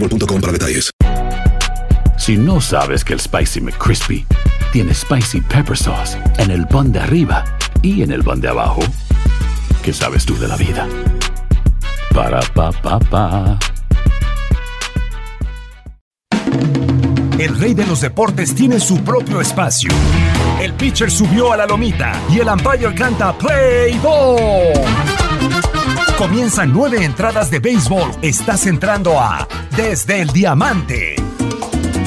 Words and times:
boostmobile.com 0.00 0.40
para 0.40 0.52
detalles. 0.52 0.90
Si 2.18 2.36
no 2.36 2.60
sabes 2.60 3.04
que 3.04 3.14
el 3.14 3.20
Spicy 3.20 3.60
McCrispy 3.60 4.26
tiene 4.72 4.94
Spicy 4.94 5.40
Pepper 5.40 5.76
Sauce 5.76 6.18
en 6.38 6.50
el 6.50 6.66
pan 6.66 6.92
de 6.92 7.00
arriba 7.00 7.44
y 7.82 8.02
en 8.02 8.12
el 8.12 8.22
pan 8.22 8.40
de 8.40 8.48
abajo, 8.48 8.80
¿qué 9.82 9.92
sabes 9.92 10.24
tú 10.24 10.38
de 10.38 10.48
la 10.48 10.56
vida? 10.56 10.86
Para, 12.14 12.40
pa, 12.54 12.70
pa, 12.72 12.98
pa. 12.98 13.58
El 17.38 17.58
rey 17.58 17.72
de 17.72 17.86
los 17.86 18.02
deportes 18.02 18.54
tiene 18.54 18.78
su 18.78 19.02
propio 19.02 19.40
espacio. 19.40 19.90
El 20.60 20.74
pitcher 20.74 21.10
subió 21.10 21.54
a 21.54 21.56
la 21.56 21.66
lomita 21.66 22.12
y 22.28 22.38
el 22.38 22.48
umpire 22.48 22.94
canta 22.94 23.32
Play 23.32 23.98
Ball. 23.98 25.19
Comienzan 26.20 26.70
nueve 26.74 27.02
entradas 27.02 27.50
de 27.50 27.60
béisbol. 27.60 28.10
Estás 28.20 28.66
entrando 28.66 29.18
a 29.18 29.48
Desde 29.74 30.20
el 30.20 30.28
Diamante. 30.28 31.14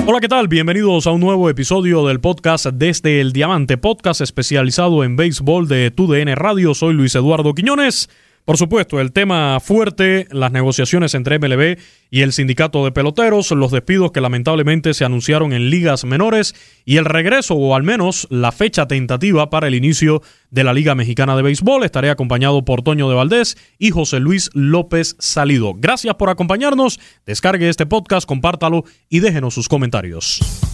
Hola, 0.06 0.20
¿qué 0.20 0.28
tal? 0.28 0.48
Bienvenidos 0.48 1.08
a 1.08 1.12
un 1.12 1.20
nuevo 1.20 1.50
episodio 1.50 2.06
del 2.06 2.20
podcast 2.20 2.68
Desde 2.68 3.22
el 3.22 3.34
Diamante, 3.34 3.76
podcast 3.78 4.22
especializado 4.22 5.04
en 5.04 5.16
béisbol 5.16 5.68
de 5.68 5.90
TUDN 5.90 6.36
Radio. 6.36 6.76
Soy 6.76 6.94
Luis 6.94 7.16
Eduardo 7.16 7.56
Quiñones. 7.56 8.08
Por 8.46 8.58
supuesto, 8.58 9.00
el 9.00 9.14
tema 9.14 9.60
fuerte, 9.62 10.28
las 10.30 10.52
negociaciones 10.52 11.14
entre 11.14 11.40
MLB 11.40 11.80
y 12.12 12.22
el 12.22 12.34
sindicato 12.34 12.84
de 12.84 12.92
peloteros, 12.92 13.52
los 13.52 13.72
despidos 13.72 14.12
que 14.12 14.20
lamentablemente 14.20 14.94
se 14.94 15.06
anunciaron 15.06 15.54
en 15.54 15.70
ligas 15.70 16.04
menores 16.04 16.54
y 16.84 16.98
el 16.98 17.06
regreso 17.06 17.56
o 17.56 17.74
al 17.74 17.84
menos 17.84 18.28
la 18.30 18.52
fecha 18.52 18.86
tentativa 18.86 19.50
para 19.50 19.68
el 19.68 19.76
inicio 19.76 20.22
de 20.52 20.66
la 20.66 20.74
Liga 20.74 20.94
Mexicana 20.94 21.38
de 21.38 21.42
Béisbol. 21.44 21.86
Estaré 21.86 22.10
acompañado 22.10 22.66
por 22.66 22.82
Toño 22.82 23.08
de 23.08 23.16
Valdés 23.16 23.56
y 23.80 23.92
José 23.92 24.20
Luis 24.20 24.50
López 24.54 25.16
Salido. 25.20 25.74
Gracias 25.76 26.16
por 26.16 26.30
acompañarnos. 26.30 27.00
Descargue 27.26 27.70
este 27.70 27.86
podcast, 27.86 28.28
compártalo 28.28 28.84
y 29.10 29.22
déjenos 29.22 29.54
sus 29.54 29.70
comentarios. 29.70 30.73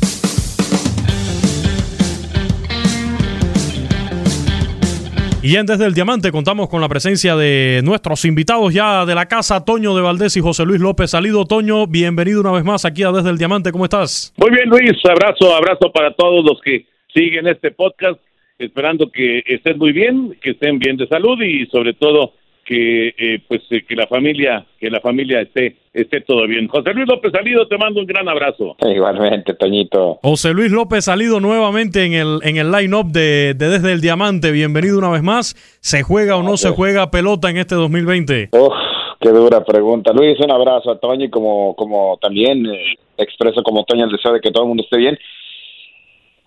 Y 5.41 5.55
en 5.55 5.65
Desde 5.65 5.85
el 5.85 5.93
Diamante 5.93 6.33
contamos 6.33 6.67
con 6.67 6.81
la 6.81 6.89
presencia 6.89 7.37
de 7.37 7.79
nuestros 7.85 8.25
invitados 8.25 8.73
ya 8.73 9.05
de 9.05 9.15
la 9.15 9.25
casa, 9.25 9.63
Toño 9.63 9.95
de 9.95 10.01
Valdés 10.01 10.35
y 10.35 10.41
José 10.41 10.65
Luis 10.65 10.81
López 10.81 11.11
Salido. 11.11 11.45
Toño, 11.45 11.87
bienvenido 11.87 12.41
una 12.41 12.51
vez 12.51 12.65
más 12.65 12.83
aquí 12.83 13.03
a 13.03 13.11
Desde 13.13 13.29
el 13.29 13.37
Diamante. 13.37 13.71
¿Cómo 13.71 13.85
estás? 13.85 14.33
Muy 14.35 14.51
bien, 14.51 14.67
Luis. 14.67 14.99
Abrazo, 15.05 15.55
abrazo 15.55 15.93
para 15.93 16.13
todos 16.13 16.43
los 16.43 16.59
que 16.61 16.85
siguen 17.13 17.47
este 17.47 17.71
podcast. 17.71 18.19
Esperando 18.57 19.09
que 19.09 19.41
estén 19.45 19.77
muy 19.77 19.93
bien, 19.93 20.35
que 20.41 20.49
estén 20.51 20.77
bien 20.77 20.97
de 20.97 21.07
salud 21.07 21.41
y 21.41 21.65
sobre 21.67 21.93
todo 21.93 22.33
que 22.69 23.15
eh, 23.17 23.41
pues 23.47 23.63
eh, 23.71 23.83
que 23.83 23.95
la 23.95 24.05
familia 24.05 24.63
que 24.79 24.91
la 24.91 24.99
familia 24.99 25.41
esté 25.41 25.75
esté 25.91 26.21
todo 26.21 26.45
bien. 26.45 26.67
José 26.67 26.93
Luis 26.93 27.07
López 27.07 27.31
Salido, 27.31 27.67
te 27.67 27.79
mando 27.79 27.99
un 27.99 28.05
gran 28.05 28.29
abrazo. 28.29 28.75
Igualmente, 28.79 29.55
Toñito. 29.55 30.19
José 30.21 30.53
Luis 30.53 30.71
López 30.71 31.05
Salido 31.05 31.39
nuevamente 31.39 32.05
en 32.05 32.13
el 32.13 32.39
en 32.43 32.57
el 32.57 32.71
line-up 32.71 33.07
de, 33.07 33.55
de, 33.55 33.69
Desde 33.69 33.91
el 33.91 34.01
Diamante. 34.01 34.51
Bienvenido 34.51 34.99
una 34.99 35.09
vez 35.09 35.23
más. 35.23 35.55
¿Se 35.81 36.03
juega 36.03 36.35
o 36.35 36.43
no 36.43 36.57
se 36.57 36.69
juega 36.69 37.09
pelota 37.09 37.49
en 37.49 37.57
este 37.57 37.73
2020? 37.73 38.49
Uf, 38.51 38.73
qué 39.19 39.29
dura 39.29 39.63
pregunta. 39.63 40.13
Luis, 40.13 40.39
un 40.39 40.51
abrazo 40.51 40.91
a 40.91 40.99
Toño 40.99 41.25
y 41.25 41.29
como, 41.31 41.75
como 41.75 42.19
también 42.21 42.67
eh, 42.67 42.93
expreso 43.17 43.63
como 43.63 43.83
Toño 43.83 44.05
el 44.05 44.11
deseo 44.11 44.33
de 44.33 44.41
que 44.41 44.51
todo 44.51 44.61
el 44.61 44.69
mundo 44.69 44.83
esté 44.83 44.97
bien. 44.97 45.17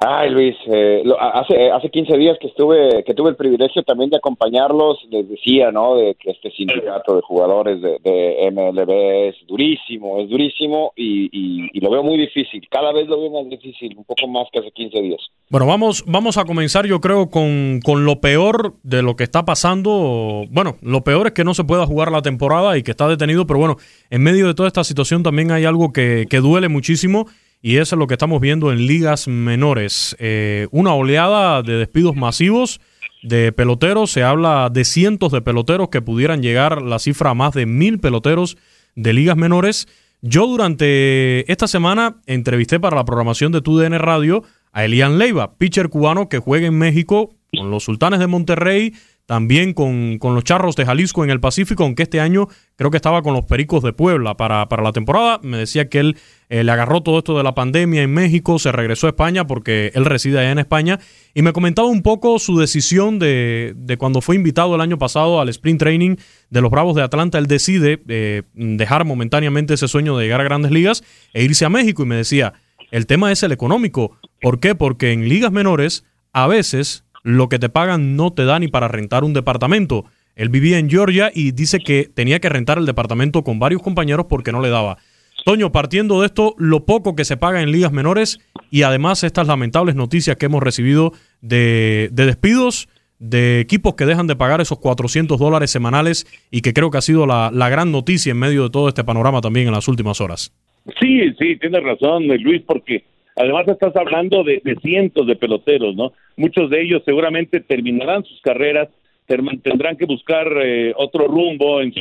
Ay, 0.05 0.31
Luis, 0.31 0.57
eh, 0.67 1.03
lo, 1.05 1.21
hace 1.21 1.71
hace 1.71 1.89
15 1.89 2.17
días 2.17 2.37
que 2.41 2.49
estuve 2.49 3.05
que 3.05 3.15
tuve 3.15 3.31
el 3.31 3.37
privilegio 3.37 3.85
también 3.85 4.11
de 4.11 4.17
acompañarlos, 4.17 4.99
les 5.11 5.29
decía, 5.29 5.71
¿no? 5.71 5.97
De 5.97 6.17
que 6.17 6.33
este 6.33 6.51
sindicato 6.51 7.15
de 7.15 7.23
jugadores 7.23 7.81
de, 7.81 7.99
de 8.03 8.51
MLB 8.51 9.29
es 9.29 9.37
durísimo, 9.47 10.19
es 10.19 10.29
durísimo 10.29 10.93
y, 10.97 11.27
y, 11.27 11.71
y, 11.73 11.81
lo 11.81 11.91
veo 11.91 12.03
muy 12.03 12.19
difícil. 12.19 12.67
Cada 12.69 12.93
vez 12.93 13.07
lo 13.07 13.21
veo 13.21 13.31
más 13.31 13.49
difícil, 13.49 13.97
un 13.97 14.05
poco 14.05 14.27
más 14.27 14.49
que 14.53 14.59
hace 14.59 14.73
15 14.73 15.03
días. 15.03 15.21
Bueno, 15.51 15.67
vamos 15.67 16.05
vamos 16.07 16.37
a 16.37 16.45
comenzar, 16.45 16.85
yo 16.87 17.01
creo, 17.01 17.31
con, 17.31 17.79
con 17.85 18.05
lo 18.05 18.21
peor 18.21 18.75
de 18.83 19.03
lo 19.03 19.15
que 19.15 19.23
está 19.23 19.45
pasando. 19.45 20.47
Bueno, 20.51 20.77
lo 20.83 21.03
peor 21.03 21.29
es 21.29 21.33
que 21.33 21.45
no 21.45 21.55
se 21.55 21.63
pueda 21.63 21.87
jugar 21.87 22.11
la 22.11 22.23
temporada 22.23 22.77
y 22.77 22.83
que 22.83 22.91
está 22.91 23.07
detenido, 23.07 23.47
pero 23.47 23.61
bueno, 23.61 23.77
en 24.11 24.23
medio 24.23 24.49
de 24.49 24.55
toda 24.55 24.67
esta 24.67 24.83
situación 24.83 25.23
también 25.23 25.53
hay 25.53 25.65
algo 25.65 25.93
que, 25.93 26.27
que 26.29 26.39
duele 26.39 26.69
muchísimo 26.69 27.27
y 27.63 27.77
eso 27.77 27.95
es 27.95 27.99
lo 27.99 28.09
que 28.09 28.15
estamos 28.15 28.41
viendo 28.41 28.73
en 28.73 28.87
ligas 28.87 29.29
menores. 29.29 30.17
Eh, 30.19 30.67
una 30.73 30.95
oleada 30.95 31.63
de 31.63 31.75
despidos 31.75 32.17
masivos 32.17 32.81
de 33.23 33.53
peloteros, 33.53 34.11
se 34.11 34.25
habla 34.25 34.69
de 34.69 34.85
cientos 34.85 35.31
de 35.31 35.43
peloteros 35.43 35.89
que 35.89 36.03
pudieran 36.03 36.43
llegar 36.43 36.83
la 36.83 36.99
cifra 36.99 37.31
a 37.31 37.35
más 37.35 37.55
de 37.55 37.67
mil 37.67 38.01
peloteros 38.01 38.59
de 38.97 39.13
ligas 39.13 39.37
menores. 39.37 39.87
Yo 40.23 40.49
durante 40.49 41.51
esta 41.51 41.69
semana 41.69 42.17
entrevisté 42.27 42.81
para 42.81 42.97
la 42.97 43.05
programación 43.05 43.53
de 43.53 43.61
TUDN 43.61 43.97
Radio 43.99 44.43
a 44.73 44.85
Elian 44.85 45.19
Leiva, 45.19 45.57
pitcher 45.57 45.89
cubano 45.89 46.29
que 46.29 46.39
juega 46.39 46.67
en 46.67 46.77
México 46.77 47.31
con 47.57 47.71
los 47.71 47.85
Sultanes 47.85 48.19
de 48.19 48.27
Monterrey, 48.27 48.95
también 49.27 49.73
con, 49.73 50.19
con, 50.19 50.35
los 50.35 50.45
Charros 50.45 50.75
de 50.77 50.85
Jalisco 50.85 51.23
en 51.25 51.31
el 51.31 51.41
Pacífico, 51.41 51.85
aunque 51.85 52.03
este 52.03 52.21
año 52.21 52.49
creo 52.77 52.91
que 52.91 52.97
estaba 52.97 53.23
con 53.23 53.35
los 53.35 53.45
Pericos 53.45 53.83
de 53.83 53.93
Puebla 53.93 54.37
para, 54.37 54.69
para 54.69 54.83
la 54.83 54.93
temporada. 54.93 55.39
Me 55.43 55.57
decía 55.57 55.89
que 55.89 56.01
él 56.01 56.17
eh, 56.49 56.65
le 56.65 56.73
agarró 56.73 57.03
todo 57.03 57.19
esto 57.19 57.37
de 57.39 57.45
la 57.45 57.55
pandemia 57.55 58.03
en 58.03 58.13
México, 58.13 58.59
se 58.59 58.73
regresó 58.73 59.07
a 59.07 59.11
España 59.11 59.47
porque 59.47 59.93
él 59.95 60.05
reside 60.05 60.41
allá 60.41 60.51
en 60.51 60.59
España 60.59 60.99
y 61.35 61.43
me 61.43 61.53
comentaba 61.53 61.89
un 61.89 62.03
poco 62.03 62.39
su 62.39 62.59
decisión 62.59 63.19
de, 63.19 63.75
de 63.77 63.97
cuando 63.97 64.21
fue 64.21 64.35
invitado 64.35 64.75
el 64.75 64.81
año 64.81 64.99
pasado 64.99 65.41
al 65.41 65.49
sprint 65.49 65.79
training 65.79 66.17
de 66.51 66.61
los 66.61 66.71
Bravos 66.71 66.97
de 66.97 67.03
Atlanta. 67.03 67.39
Él 67.39 67.47
decide 67.47 68.03
eh, 68.09 68.43
dejar 68.55 69.05
momentáneamente 69.05 69.75
ese 69.75 69.89
sueño 69.89 70.17
de 70.17 70.25
llegar 70.25 70.41
a 70.41 70.45
grandes 70.45 70.73
ligas 70.73 71.05
e 71.33 71.45
irse 71.45 71.65
a 71.65 71.71
México 71.71 72.03
y 72.03 72.07
me 72.07 72.17
decía, 72.17 72.55
el 72.91 73.07
tema 73.07 73.33
es 73.33 73.43
el 73.43 73.53
económico. 73.53 74.19
¿Por 74.41 74.61
qué? 74.61 74.75
Porque 74.75 75.13
en 75.13 75.29
ligas 75.29 75.53
menores 75.53 76.05
a 76.33 76.47
veces 76.47 77.02
lo 77.23 77.49
que 77.49 77.59
te 77.59 77.69
pagan 77.69 78.17
no 78.17 78.33
te 78.33 78.45
da 78.45 78.59
ni 78.59 78.69
para 78.69 78.89
rentar 78.89 79.25
un 79.25 79.33
departamento. 79.33 80.05
Él 80.35 80.49
vivía 80.49 80.79
en 80.79 80.89
Georgia 80.89 81.31
y 81.35 81.53
dice 81.53 81.79
que 81.79 82.09
tenía 82.13 82.41
que 82.41 82.49
rentar 82.49 82.79
el 82.79 82.87
departamento 82.87 83.43
con 83.45 83.59
varios 83.59 83.83
compañeros 83.83 84.27
porque 84.29 84.53
no 84.53 84.61
le 84.61 84.71
daba. 84.71 84.99
Toño, 85.45 85.73
partiendo 85.73 86.21
de 86.21 86.27
esto, 86.27 86.55
lo 86.59 86.85
poco 86.85 87.17
que 87.17 87.25
se 87.25 87.37
paga 87.37 87.63
en 87.63 87.73
ligas 87.73 87.93
menores 87.93 88.39
y 88.71 88.83
además 88.83 89.25
estas 89.25 89.47
lamentables 89.47 89.95
noticias 89.95 90.37
que 90.37 90.47
hemos 90.47 90.63
recibido 90.63 91.13
de, 91.41 92.09
de 92.13 92.27
despidos 92.27 92.89
de 93.23 93.61
equipos 93.61 93.95
que 93.95 94.05
dejan 94.05 94.27
de 94.27 94.35
pagar 94.35 94.61
esos 94.61 94.81
400 94.81 95.39
dólares 95.39 95.71
semanales 95.71 96.27
y 96.51 96.61
que 96.61 96.73
creo 96.73 96.91
que 96.91 96.99
ha 96.99 97.03
sido 97.03 97.25
la, 97.25 97.51
la 97.53 97.69
gran 97.69 97.93
noticia 97.93 98.33
en 98.33 98.39
medio 98.39 98.65
de 98.65 98.71
todo 98.71 98.89
este 98.89 99.05
panorama 99.05 99.41
también 99.41 99.69
en 99.69 99.73
las 99.73 99.87
últimas 99.87 100.21
horas. 100.21 100.53
Sí, 101.01 101.21
sí, 101.39 101.57
tienes 101.57 101.85
razón, 101.85 102.27
Luis, 102.27 102.63
porque 102.67 103.05
además 103.37 103.69
estás 103.69 103.95
hablando 103.97 104.45
de, 104.45 104.61
cientos 104.83 105.27
de 105.27 105.37
peloteros, 105.37 105.95
¿no? 105.95 106.13
Muchos 106.37 106.71
de 106.71 106.83
ellos 106.83 107.03
seguramente 107.05 107.61
terminarán 107.61 108.25
sus 108.25 108.41
carreras, 108.41 108.89
tendrán 109.27 109.97
que 109.97 110.07
buscar 110.07 110.47
eh, 110.63 110.93
otro 110.97 111.27
rumbo 111.27 111.81
en 111.81 111.93
su 111.93 112.01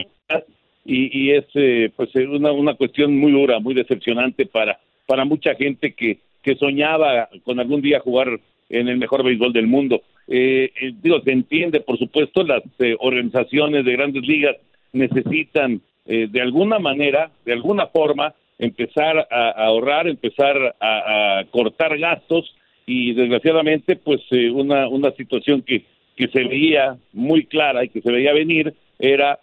y, 0.83 1.25
y 1.25 1.31
es 1.31 1.45
eh, 1.53 1.91
pues 1.95 2.09
una, 2.15 2.51
una 2.51 2.73
cuestión 2.73 3.15
muy 3.15 3.31
dura, 3.31 3.59
muy 3.59 3.75
decepcionante 3.75 4.47
para, 4.47 4.79
para 5.05 5.25
mucha 5.25 5.53
gente 5.53 5.93
que, 5.93 6.17
que 6.41 6.55
soñaba 6.55 7.29
con 7.43 7.59
algún 7.59 7.81
día 7.81 7.99
jugar 7.99 8.39
en 8.69 8.87
el 8.87 8.97
mejor 8.97 9.23
béisbol 9.23 9.53
del 9.53 9.67
mundo. 9.67 10.01
Eh, 10.27 10.71
eh, 10.79 10.93
digo, 11.01 11.19
se 11.21 11.31
entiende, 11.31 11.81
por 11.81 11.97
supuesto, 11.97 12.43
las 12.43 12.63
eh, 12.79 12.95
organizaciones 12.99 13.85
de 13.85 13.91
grandes 13.91 14.23
ligas 14.23 14.55
necesitan 14.93 15.81
de 16.03 16.41
alguna 16.41 16.77
manera, 16.79 17.31
de 17.45 17.53
alguna 17.53 17.87
forma, 17.87 18.33
empezar 18.61 19.27
a, 19.29 19.49
ahorrar, 19.49 20.07
empezar 20.07 20.75
a, 20.79 21.43
cortar 21.51 21.97
gastos 21.97 22.55
y 22.85 23.13
desgraciadamente, 23.13 23.97
pues 23.97 24.21
una, 24.53 24.87
una 24.87 25.11
situación 25.11 25.61
que, 25.61 25.83
que 26.15 26.27
se 26.29 26.43
veía 26.43 26.97
muy 27.11 27.45
clara 27.45 27.83
y 27.83 27.89
que 27.89 28.01
se 28.01 28.11
veía 28.11 28.33
venir 28.33 28.73
era 28.99 29.39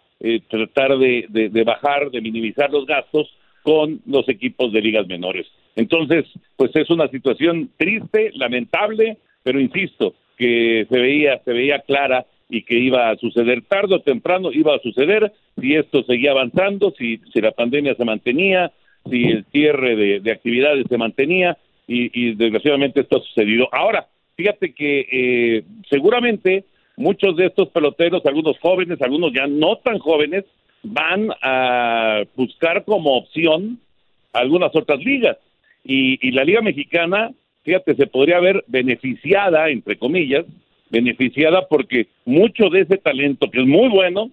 tratar 0.49 0.99
de, 0.99 1.27
de 1.29 1.65
bajar, 1.65 2.11
de 2.11 2.21
minimizar 2.21 2.71
los 2.71 2.87
gastos 2.87 3.31
con 3.63 4.01
los 4.07 4.29
equipos 4.29 4.73
de 4.73 4.81
ligas 4.81 5.07
menores. 5.07 5.47
Entonces, 5.77 6.25
pues 6.57 6.75
es 6.75 6.91
una 6.91 7.09
situación 7.09 7.71
triste, 7.77 8.31
lamentable, 8.35 9.19
pero 9.43 9.61
insisto, 9.61 10.15
que 10.37 10.87
se 10.89 10.99
veía, 10.99 11.41
se 11.45 11.53
veía 11.53 11.81
clara 11.81 12.27
y 12.49 12.63
que 12.63 12.79
iba 12.79 13.11
a 13.11 13.17
suceder 13.17 13.63
tarde 13.63 13.97
o 13.97 14.01
temprano, 14.01 14.51
iba 14.53 14.75
a 14.75 14.81
suceder 14.81 15.33
si 15.61 15.75
esto 15.75 16.03
seguía 16.05 16.31
avanzando, 16.31 16.93
si, 16.97 17.21
si 17.33 17.41
la 17.41 17.53
pandemia 17.53 17.95
se 17.95 18.05
mantenía, 18.05 18.73
si 19.09 19.25
el 19.25 19.45
cierre 19.53 20.21
de, 20.21 20.31
actividades 20.31 20.87
se 20.89 20.99
mantenía 20.99 21.57
y, 21.87 22.35
desgraciadamente 22.35 23.01
esto 23.01 23.19
ha 23.19 23.23
sucedido. 23.23 23.69
Ahora, 23.73 24.07
fíjate 24.37 24.75
que 24.75 25.07
eh, 25.11 25.63
seguramente 25.89 26.65
muchos 26.97 27.37
de 27.37 27.47
estos 27.47 27.69
peloteros, 27.71 28.25
algunos 28.27 28.59
jóvenes, 28.59 29.01
algunos 29.01 29.33
ya 29.33 29.47
no 29.47 29.77
tan 29.77 29.99
jóvenes, 29.99 30.45
van 30.83 31.31
a 31.43 32.25
buscar 32.37 32.85
como 32.85 33.17
opción 33.17 33.79
algunas 34.33 34.75
otras 34.77 35.03
ligas. 35.03 35.39
Y, 35.83 36.19
y 36.27 36.33
la 36.33 36.45
Liga 36.45 36.61
Mexicana 36.61 37.31
fíjate, 37.69 37.97
se 37.97 38.07
podría 38.07 38.41
ver 38.41 38.65
beneficiada, 38.67 39.69
entre 39.69 39.99
comillas, 39.99 40.47
beneficiada 40.89 41.69
porque 41.69 42.07
mucho 42.25 42.71
de 42.71 42.81
ese 42.81 42.97
talento, 42.97 43.51
que 43.51 43.61
es 43.61 43.67
muy 43.67 43.89
bueno, 43.89 44.31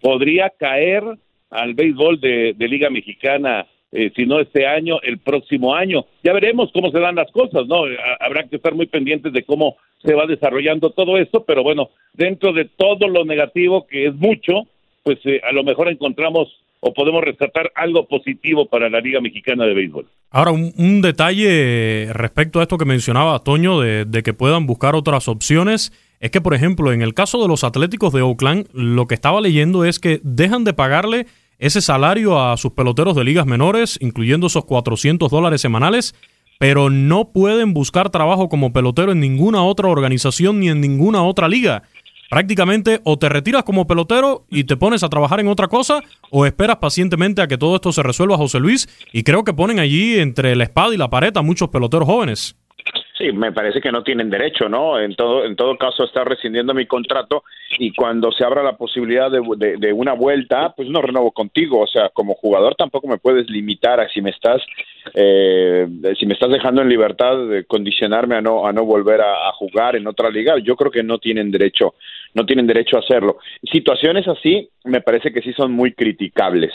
podría 0.00 0.48
caer 0.48 1.04
al 1.50 1.74
béisbol 1.74 2.20
de, 2.20 2.54
Liga 2.58 2.88
Mexicana, 2.88 3.66
eh, 3.92 4.12
si 4.14 4.24
no 4.24 4.40
este 4.40 4.66
año, 4.66 5.00
el 5.02 5.18
próximo 5.18 5.74
año. 5.74 6.06
Ya 6.22 6.32
veremos 6.32 6.70
cómo 6.72 6.90
se 6.90 7.00
dan 7.00 7.16
las 7.16 7.30
cosas, 7.32 7.66
¿no? 7.66 7.82
Habrá 8.20 8.46
que 8.48 8.56
estar 8.56 8.74
muy 8.74 8.86
pendientes 8.86 9.32
de 9.32 9.42
cómo 9.42 9.76
se 10.04 10.14
va 10.14 10.26
desarrollando 10.26 10.90
todo 10.90 11.18
esto, 11.18 11.44
pero 11.44 11.62
bueno, 11.62 11.90
dentro 12.12 12.52
de 12.52 12.66
todo 12.66 13.08
lo 13.08 13.24
negativo, 13.24 13.86
que 13.86 14.06
es 14.06 14.14
mucho, 14.14 14.66
pues 15.02 15.18
eh, 15.24 15.40
a 15.42 15.52
lo 15.52 15.64
mejor 15.64 15.88
encontramos 15.88 16.48
o 16.82 16.94
podemos 16.94 17.22
rescatar 17.22 17.70
algo 17.74 18.06
positivo 18.06 18.66
para 18.66 18.88
la 18.88 19.00
Liga 19.00 19.20
Mexicana 19.20 19.66
de 19.66 19.74
Béisbol. 19.74 20.06
Ahora, 20.30 20.52
un, 20.52 21.02
detalle 21.02 22.10
respecto 22.12 22.60
a 22.60 22.62
esto 22.62 22.78
que 22.78 22.86
mencionaba 22.86 23.38
Toño, 23.40 23.80
de, 23.80 24.06
de, 24.06 24.22
que 24.22 24.32
puedan 24.32 24.66
buscar 24.66 24.94
otras 24.94 25.28
opciones, 25.28 25.92
es 26.20 26.30
que, 26.30 26.40
por 26.40 26.54
ejemplo, 26.54 26.92
en 26.92 27.02
el 27.02 27.12
caso 27.12 27.42
de 27.42 27.48
los 27.48 27.64
Atléticos 27.64 28.14
de 28.14 28.22
Oakland, 28.22 28.66
lo 28.72 29.06
que 29.06 29.14
estaba 29.14 29.42
leyendo 29.42 29.84
es 29.84 29.98
que 29.98 30.20
dejan 30.22 30.64
de 30.64 30.72
pagarle 30.72 31.26
ese 31.60 31.80
salario 31.80 32.40
a 32.40 32.56
sus 32.56 32.72
peloteros 32.72 33.14
de 33.14 33.22
ligas 33.22 33.46
menores, 33.46 33.98
incluyendo 34.00 34.48
esos 34.48 34.64
400 34.64 35.30
dólares 35.30 35.60
semanales, 35.60 36.14
pero 36.58 36.90
no 36.90 37.30
pueden 37.30 37.72
buscar 37.72 38.10
trabajo 38.10 38.48
como 38.48 38.72
pelotero 38.72 39.12
en 39.12 39.20
ninguna 39.20 39.62
otra 39.62 39.88
organización 39.88 40.58
ni 40.58 40.68
en 40.68 40.80
ninguna 40.80 41.22
otra 41.22 41.48
liga 41.48 41.84
prácticamente 42.30 43.00
o 43.04 43.18
te 43.18 43.28
retiras 43.28 43.64
como 43.64 43.86
pelotero 43.86 44.46
y 44.48 44.64
te 44.64 44.76
pones 44.76 45.02
a 45.02 45.10
trabajar 45.10 45.40
en 45.40 45.48
otra 45.48 45.68
cosa 45.68 46.00
o 46.30 46.46
esperas 46.46 46.76
pacientemente 46.76 47.42
a 47.42 47.48
que 47.48 47.58
todo 47.58 47.74
esto 47.74 47.92
se 47.92 48.02
resuelva, 48.02 48.38
José 48.38 48.60
Luis, 48.60 48.88
y 49.12 49.24
creo 49.24 49.44
que 49.44 49.52
ponen 49.52 49.80
allí 49.80 50.18
entre 50.18 50.56
la 50.56 50.64
espada 50.64 50.94
y 50.94 50.96
la 50.96 51.10
pared 51.10 51.36
a 51.36 51.42
muchos 51.42 51.68
peloteros 51.68 52.06
jóvenes. 52.06 52.56
Sí, 53.20 53.32
me 53.32 53.52
parece 53.52 53.82
que 53.82 53.92
no 53.92 54.02
tienen 54.02 54.30
derecho, 54.30 54.66
¿no? 54.70 54.98
En 54.98 55.14
todo, 55.14 55.44
en 55.44 55.54
todo 55.54 55.76
caso 55.76 56.04
está 56.04 56.24
rescindiendo 56.24 56.72
mi 56.72 56.86
contrato 56.86 57.44
y 57.78 57.92
cuando 57.92 58.32
se 58.32 58.44
abra 58.44 58.62
la 58.62 58.78
posibilidad 58.78 59.30
de, 59.30 59.76
de, 59.76 59.92
una 59.92 60.14
vuelta, 60.14 60.72
pues 60.74 60.88
no 60.88 61.02
renuevo 61.02 61.30
contigo. 61.30 61.80
O 61.80 61.86
sea, 61.86 62.08
como 62.14 62.32
jugador 62.32 62.76
tampoco 62.76 63.08
me 63.08 63.18
puedes 63.18 63.50
limitar 63.50 64.00
a 64.00 64.08
si 64.08 64.22
me 64.22 64.30
estás, 64.30 64.62
eh, 65.12 65.86
si 66.18 66.24
me 66.24 66.32
estás 66.32 66.48
dejando 66.48 66.80
en 66.80 66.88
libertad 66.88 67.46
de 67.46 67.66
condicionarme 67.66 68.36
a 68.36 68.40
no, 68.40 68.66
a 68.66 68.72
no 68.72 68.86
volver 68.86 69.20
a, 69.20 69.50
a 69.50 69.52
jugar 69.52 69.96
en 69.96 70.06
otra 70.06 70.30
liga. 70.30 70.54
Yo 70.58 70.74
creo 70.74 70.90
que 70.90 71.02
no 71.02 71.18
tienen 71.18 71.50
derecho, 71.50 71.96
no 72.32 72.46
tienen 72.46 72.66
derecho 72.66 72.96
a 72.96 73.00
hacerlo. 73.00 73.36
Situaciones 73.70 74.26
así 74.28 74.70
me 74.84 75.02
parece 75.02 75.30
que 75.30 75.42
sí 75.42 75.52
son 75.52 75.72
muy 75.72 75.92
criticables 75.92 76.72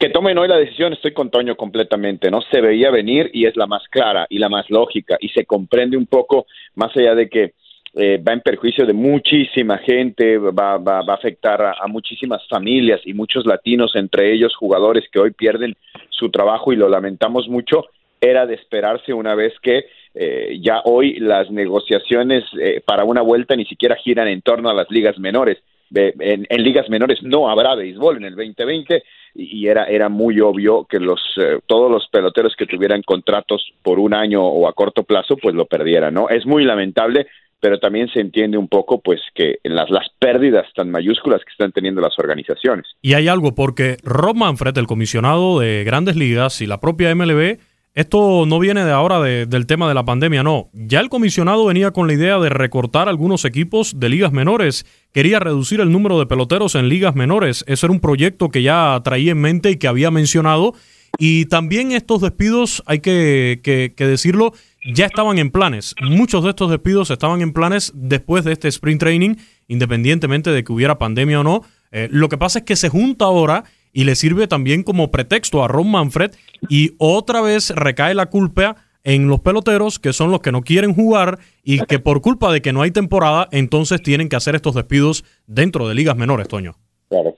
que 0.00 0.08
tomen 0.08 0.38
hoy 0.38 0.48
la 0.48 0.56
decisión, 0.56 0.94
estoy 0.94 1.12
con 1.12 1.30
Toño 1.30 1.56
completamente, 1.56 2.30
¿no? 2.30 2.40
Se 2.50 2.62
veía 2.62 2.90
venir 2.90 3.30
y 3.34 3.44
es 3.44 3.54
la 3.54 3.66
más 3.66 3.86
clara 3.90 4.26
y 4.30 4.38
la 4.38 4.48
más 4.48 4.70
lógica 4.70 5.18
y 5.20 5.28
se 5.28 5.44
comprende 5.44 5.98
un 5.98 6.06
poco 6.06 6.46
más 6.74 6.96
allá 6.96 7.14
de 7.14 7.28
que 7.28 7.52
eh, 7.94 8.18
va 8.26 8.32
en 8.32 8.40
perjuicio 8.40 8.86
de 8.86 8.94
muchísima 8.94 9.76
gente, 9.76 10.38
va, 10.38 10.78
va, 10.78 11.02
va 11.02 11.12
a 11.12 11.16
afectar 11.16 11.60
a, 11.60 11.86
muchísimas 11.86 12.40
familias 12.48 13.02
y 13.04 13.12
muchos 13.12 13.44
latinos, 13.44 13.94
entre 13.94 14.32
ellos 14.32 14.56
jugadores 14.56 15.04
que 15.12 15.18
hoy 15.18 15.32
pierden 15.32 15.76
su 16.08 16.30
trabajo 16.30 16.72
y 16.72 16.76
lo 16.76 16.88
lamentamos 16.88 17.46
mucho, 17.48 17.84
era 18.22 18.46
de 18.46 18.54
esperarse 18.54 19.12
una 19.12 19.34
vez 19.34 19.52
que 19.60 19.84
eh, 20.14 20.58
ya 20.62 20.80
hoy 20.86 21.18
las 21.18 21.50
negociaciones 21.50 22.44
eh, 22.58 22.80
para 22.86 23.04
una 23.04 23.20
vuelta 23.20 23.54
ni 23.54 23.66
siquiera 23.66 23.96
giran 23.96 24.28
en 24.28 24.40
torno 24.40 24.70
a 24.70 24.74
las 24.74 24.90
ligas 24.90 25.18
menores. 25.18 25.58
En, 25.92 26.46
en, 26.48 26.62
ligas 26.62 26.88
menores 26.88 27.22
no 27.22 27.50
habrá 27.50 27.74
béisbol 27.74 28.18
en 28.18 28.24
el 28.24 28.36
2020 28.36 29.02
y, 29.34 29.66
era, 29.66 29.84
era 29.84 30.08
muy 30.08 30.40
obvio 30.40 30.84
que 30.84 31.00
los, 31.00 31.20
eh, 31.36 31.58
todos 31.66 31.90
los 31.90 32.06
peloteros 32.08 32.54
que 32.56 32.66
tuvieran 32.66 33.02
contratos 33.02 33.72
por 33.82 33.98
un 33.98 34.14
año 34.14 34.42
o 34.42 34.68
a 34.68 34.72
corto 34.72 35.02
plazo, 35.02 35.36
pues 35.36 35.54
lo 35.54 35.66
perdieran, 35.66 36.14
¿no? 36.14 36.28
Es 36.28 36.46
muy 36.46 36.64
lamentable, 36.64 37.26
pero 37.60 37.78
también 37.78 38.08
se 38.08 38.20
entiende 38.20 38.56
un 38.56 38.68
poco 38.68 39.00
pues 39.00 39.20
que 39.34 39.58
las, 39.64 39.90
las 39.90 40.08
pérdidas 40.18 40.66
tan 40.74 40.90
mayúsculas 40.90 41.44
que 41.44 41.50
están 41.50 41.72
teniendo 41.72 42.00
las 42.00 42.18
organizaciones. 42.18 42.86
Y 43.02 43.14
hay 43.14 43.28
algo 43.28 43.54
porque 43.54 43.96
Rob 44.02 44.36
Manfred, 44.36 44.76
el 44.78 44.86
comisionado 44.86 45.60
de 45.60 45.84
Grandes 45.84 46.16
Ligas 46.16 46.60
y 46.60 46.66
la 46.66 46.80
propia 46.80 47.14
MLB 47.14 47.58
esto 47.94 48.46
no 48.46 48.60
viene 48.60 48.84
de 48.84 48.92
ahora 48.92 49.20
del 49.20 49.66
tema 49.66 49.88
de 49.88 49.94
la 49.94 50.04
pandemia, 50.04 50.44
no. 50.44 50.70
Ya 50.72 51.00
el 51.00 51.08
comisionado 51.08 51.64
venía 51.66 51.90
con 51.90 52.06
la 52.06 52.14
idea 52.14 52.38
de 52.38 52.48
recortar 52.48 53.08
algunos 53.08 53.44
equipos 53.44 53.98
de 53.98 54.08
ligas 54.08 54.32
menores. 54.32 54.86
Quería 55.12 55.40
reducir 55.40 55.80
el 55.80 55.90
número 55.90 56.18
de 56.18 56.26
peloteros 56.26 56.76
en 56.76 56.88
ligas 56.88 57.16
menores. 57.16 57.64
Ese 57.66 57.86
era 57.86 57.92
un 57.92 58.00
proyecto 58.00 58.50
que 58.50 58.62
ya 58.62 59.00
traía 59.02 59.32
en 59.32 59.40
mente 59.40 59.72
y 59.72 59.76
que 59.76 59.88
había 59.88 60.12
mencionado. 60.12 60.74
Y 61.18 61.46
también 61.46 61.90
estos 61.90 62.20
despidos, 62.20 62.82
hay 62.86 63.00
que, 63.00 63.92
decirlo, 63.98 64.52
ya 64.94 65.06
estaban 65.06 65.38
en 65.38 65.50
planes. 65.50 65.96
Muchos 66.00 66.44
de 66.44 66.50
estos 66.50 66.70
despidos 66.70 67.10
estaban 67.10 67.42
en 67.42 67.52
planes 67.52 67.92
después 67.96 68.44
de 68.44 68.52
este 68.52 68.68
sprint 68.68 69.00
training, 69.00 69.34
independientemente 69.66 70.50
de 70.50 70.62
que 70.62 70.72
hubiera 70.72 70.98
pandemia 70.98 71.40
o 71.40 71.44
no. 71.44 71.64
Eh, 71.90 72.08
lo 72.10 72.28
que 72.28 72.38
pasa 72.38 72.60
es 72.60 72.64
que 72.64 72.76
se 72.76 72.88
junta 72.88 73.24
ahora 73.24 73.64
y 73.92 74.04
le 74.04 74.14
sirve 74.14 74.46
también 74.46 74.82
como 74.82 75.10
pretexto 75.10 75.64
a 75.64 75.68
Ron 75.68 75.90
Manfred 75.90 76.30
y 76.68 76.92
otra 76.98 77.40
vez 77.40 77.70
recae 77.74 78.14
la 78.14 78.26
culpa 78.26 78.76
en 79.02 79.28
los 79.28 79.40
peloteros 79.40 79.98
que 79.98 80.12
son 80.12 80.30
los 80.30 80.40
que 80.40 80.52
no 80.52 80.62
quieren 80.62 80.92
jugar 80.92 81.38
y 81.64 81.80
que 81.80 81.98
por 81.98 82.20
culpa 82.20 82.52
de 82.52 82.60
que 82.60 82.72
no 82.72 82.82
hay 82.82 82.90
temporada 82.90 83.48
entonces 83.50 84.02
tienen 84.02 84.28
que 84.28 84.36
hacer 84.36 84.54
estos 84.54 84.74
despidos 84.74 85.24
dentro 85.46 85.88
de 85.88 85.94
ligas 85.94 86.16
menores, 86.16 86.48
Toño. 86.48 86.74
Claro. 87.08 87.34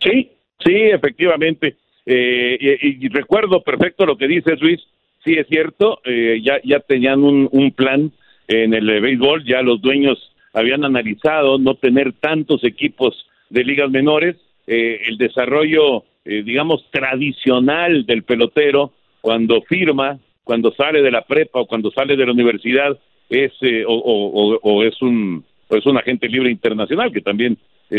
Sí, 0.00 0.30
sí, 0.64 0.74
efectivamente. 0.74 1.76
Eh, 2.06 2.58
y, 2.80 3.08
recuerdo 3.08 3.62
perfecto 3.62 4.06
lo 4.06 4.16
que 4.16 4.26
dice 4.26 4.56
Luis. 4.56 4.80
Sí, 5.24 5.34
es 5.34 5.46
cierto, 5.46 6.00
eh, 6.04 6.40
ya, 6.42 6.60
ya 6.64 6.80
tenían 6.80 7.22
un, 7.22 7.48
un 7.52 7.70
plan 7.70 8.10
en 8.48 8.74
el 8.74 9.00
béisbol, 9.00 9.44
ya 9.44 9.62
los 9.62 9.80
dueños 9.80 10.18
habían 10.52 10.84
analizado 10.84 11.58
no 11.58 11.76
tener 11.76 12.12
tantos 12.14 12.64
equipos 12.64 13.26
de 13.48 13.62
ligas 13.64 13.90
menores 13.90 14.36
eh, 14.66 15.00
el 15.06 15.18
desarrollo, 15.18 16.04
eh, 16.24 16.42
digamos, 16.42 16.88
tradicional 16.90 18.06
del 18.06 18.22
pelotero 18.22 18.92
cuando 19.20 19.62
firma, 19.62 20.18
cuando 20.44 20.72
sale 20.72 21.02
de 21.02 21.10
la 21.10 21.22
prepa 21.22 21.60
o 21.60 21.66
cuando 21.66 21.90
sale 21.90 22.16
de 22.16 22.26
la 22.26 22.32
universidad, 22.32 22.98
es 23.28 23.52
eh, 23.62 23.84
o, 23.86 24.82
es 24.84 25.00
un 25.00 25.44
es 25.70 25.86
un 25.86 25.96
agente 25.96 26.28
libre 26.28 26.50
internacional, 26.50 27.10
que 27.12 27.22
también 27.22 27.56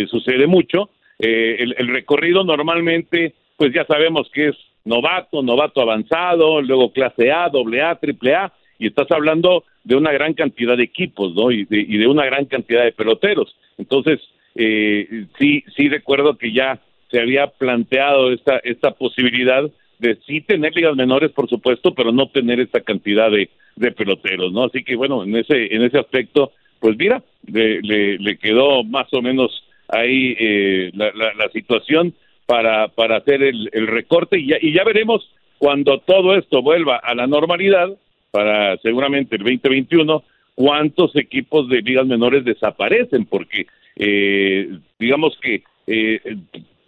sucede 0.08 0.46
mucho. 0.46 0.89
El, 1.18 1.74
el, 1.77 1.88
recorrido 1.88 2.44
normalmente, 2.44 3.34
pues 3.58 3.74
ya 3.74 3.84
sabemos 3.86 4.30
que 4.32 4.50
es 4.50 4.56
novato, 4.86 5.42
novato 5.42 5.82
avanzado, 5.82 6.62
luego 6.62 6.92
clase 6.92 7.32
A, 7.32 7.50
doble 7.50 7.82
A, 7.82 7.96
triple 7.96 8.36
A, 8.36 8.53
y 8.77 8.88
estás 8.88 9.10
hablando 9.12 9.63
de 9.84 9.96
una 9.96 10.12
gran 10.12 10.34
cantidad 10.34 10.77
de 10.77 10.84
equipos, 10.84 11.34
¿no? 11.36 11.51
Y 11.51 11.65
de, 11.65 11.80
y 11.80 11.98
de 11.98 12.08
una 12.08 12.25
gran 12.25 12.46
cantidad 12.46 12.84
de 12.84 12.92
peloteros. 12.92 13.56
Entonces, 13.77 14.20
eh, 14.56 15.25
sí, 15.38 15.63
sí 15.75 15.89
recuerdo 15.89 16.38
que 16.38 16.51
ya 16.51 16.80
se 17.13 17.20
había 17.20 17.46
planteado 17.46 18.32
esta, 18.32 18.58
esta 18.63 18.89
posibilidad 18.89 19.70
de 20.00 20.17
sí 20.25 20.41
tener 20.41 20.75
ligas 20.75 20.96
menores, 20.96 21.29
por 21.32 21.48
supuesto, 21.48 21.93
pero 21.93 22.12
no 22.12 22.27
tener 22.29 22.60
esta 22.60 22.82
cantidad 22.82 23.29
de, 23.29 23.51
de 23.75 23.91
peloteros, 23.91 24.51
¿no? 24.51 24.63
Así 24.63 24.84
que 24.84 24.96
bueno, 24.96 25.24
en 25.24 25.36
ese, 25.36 25.75
en 25.75 25.84
ese 25.84 26.00
aspecto, 26.00 26.53
pues 26.79 26.98
mira, 26.98 27.22
le, 27.46 27.82
le, 28.17 28.38
quedó 28.39 28.84
más 28.84 29.13
o 29.13 29.22
menos 29.22 29.63
ahí 29.89 30.36
eh, 30.39 30.89
la, 30.96 31.12
la, 31.13 31.36
la, 31.36 31.50
situación 31.51 32.15
para, 32.48 32.88
para 32.88 33.17
hacer 33.17 33.43
el, 33.43 33.70
el 33.72 33.86
recorte 33.86 34.39
y 34.39 34.48
ya, 34.48 34.58
y 34.60 34.74
ya 34.74 34.84
veremos 34.84 35.29
cuando 35.60 36.00
todo 36.00 36.36
esto 36.36 36.63
vuelva 36.63 36.98
a 36.98 37.13
la 37.13 37.27
normalidad, 37.27 37.89
para 38.32 38.75
seguramente 38.77 39.36
el 39.36 39.43
2021, 39.43 40.24
cuántos 40.55 41.15
equipos 41.15 41.70
de 41.70 41.84
ligas 41.84 42.08
menores 42.08 42.43
desaparecen, 42.43 43.25
porque 43.25 43.67
eh, 43.98 44.79
digamos 44.98 45.38
que 45.39 45.62
eh, 45.86 46.20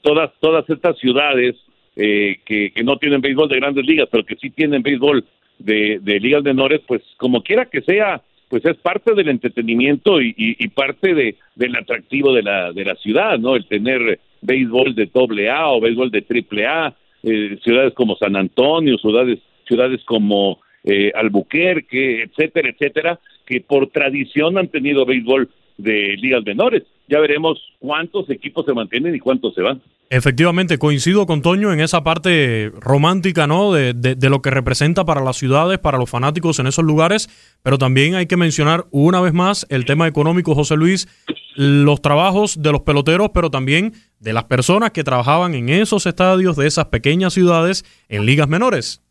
todas, 0.05 0.31
todas 0.39 0.69
estas 0.69 0.95
ciudades 1.00 1.55
eh, 1.95 2.38
que, 2.45 2.71
no 2.83 2.97
tienen 2.97 3.21
béisbol 3.21 3.50
de 3.50 3.55
grandes 3.55 3.85
ligas, 3.85 4.07
pero 4.12 4.24
que 4.24 4.35
sí 4.35 4.51
tienen 4.51 4.83
béisbol 4.83 5.25
de, 5.57 6.00
de 6.00 6.19
ligas 6.19 6.43
menores, 6.43 6.81
pues 6.88 7.01
como 7.17 7.41
quiera 7.41 7.65
que 7.65 7.81
sea, 7.81 8.21
pues 8.47 8.63
es 8.65 8.77
parte 8.77 9.15
del 9.15 9.29
entretenimiento 9.29 10.21
y, 10.21 10.27
y, 10.38 10.63
y 10.63 10.67
parte 10.67 11.15
de, 11.15 11.35
del 11.55 11.75
atractivo 11.75 12.33
de 12.33 12.43
la, 12.43 12.71
de 12.71 12.85
la 12.85 12.95
ciudad, 12.97 13.39
¿no? 13.39 13.55
El 13.55 13.65
tener 13.65 14.19
béisbol 14.41 14.93
de 14.93 15.09
doble 15.12 15.50
A 15.50 15.69
o 15.69 15.81
béisbol 15.81 16.12
de 16.12 16.21
triple 16.21 16.67
A, 16.67 16.93
eh, 17.24 17.57
ciudades 17.63 17.93
como 17.95 18.15
San 18.17 18.35
Antonio, 18.35 19.00
ciudades, 19.00 19.39
ciudades 19.67 20.03
como 20.03 20.59
eh, 20.83 21.12
Albuquerque, 21.15 22.21
etcétera, 22.24 22.69
etcétera, 22.69 23.19
que 23.47 23.62
por 23.62 23.89
tradición 23.89 24.59
han 24.59 24.67
tenido 24.67 25.03
béisbol 25.03 25.50
de 25.77 26.15
ligas 26.17 26.45
menores. 26.45 26.83
Ya 27.07 27.19
veremos 27.19 27.62
cuántos 27.79 28.29
equipos 28.29 28.65
se 28.65 28.74
mantienen 28.74 29.15
y 29.15 29.19
cuántos 29.19 29.53
se 29.53 29.62
van. 29.62 29.81
Efectivamente, 30.09 30.77
coincido 30.77 31.25
con 31.25 31.41
Toño 31.41 31.74
en 31.74 31.79
esa 31.79 32.03
parte 32.03 32.71
romántica, 32.79 33.47
¿no? 33.47 33.74
De, 33.74 33.93
de, 33.93 34.15
de, 34.15 34.29
lo 34.29 34.41
que 34.41 34.51
representa 34.51 35.03
para 35.03 35.21
las 35.21 35.38
ciudades, 35.38 35.79
para 35.79 35.97
los 35.97 36.09
fanáticos 36.09 36.59
en 36.59 36.67
esos 36.67 36.85
lugares, 36.85 37.27
pero 37.63 37.79
también 37.79 38.13
hay 38.13 38.27
que 38.27 38.38
mencionar 38.38 38.85
una 38.91 39.19
vez 39.19 39.33
más 39.33 39.65
el 39.69 39.85
tema 39.85 40.07
económico, 40.07 40.53
José 40.53 40.75
Luis, 40.75 41.07
los 41.55 42.01
trabajos 42.01 42.62
de 42.62 42.71
los 42.71 42.81
peloteros, 42.81 43.31
pero 43.33 43.50
también 43.50 43.93
de 44.19 44.33
las 44.33 44.43
personas 44.43 44.91
que 44.91 45.03
trabajaban 45.03 45.55
en 45.55 45.69
esos 45.69 46.05
estadios 46.05 46.55
de 46.55 46.67
esas 46.67 46.85
pequeñas 46.85 47.33
ciudades 47.33 47.83
en 48.07 48.25
ligas 48.25 48.47
menores. 48.47 49.01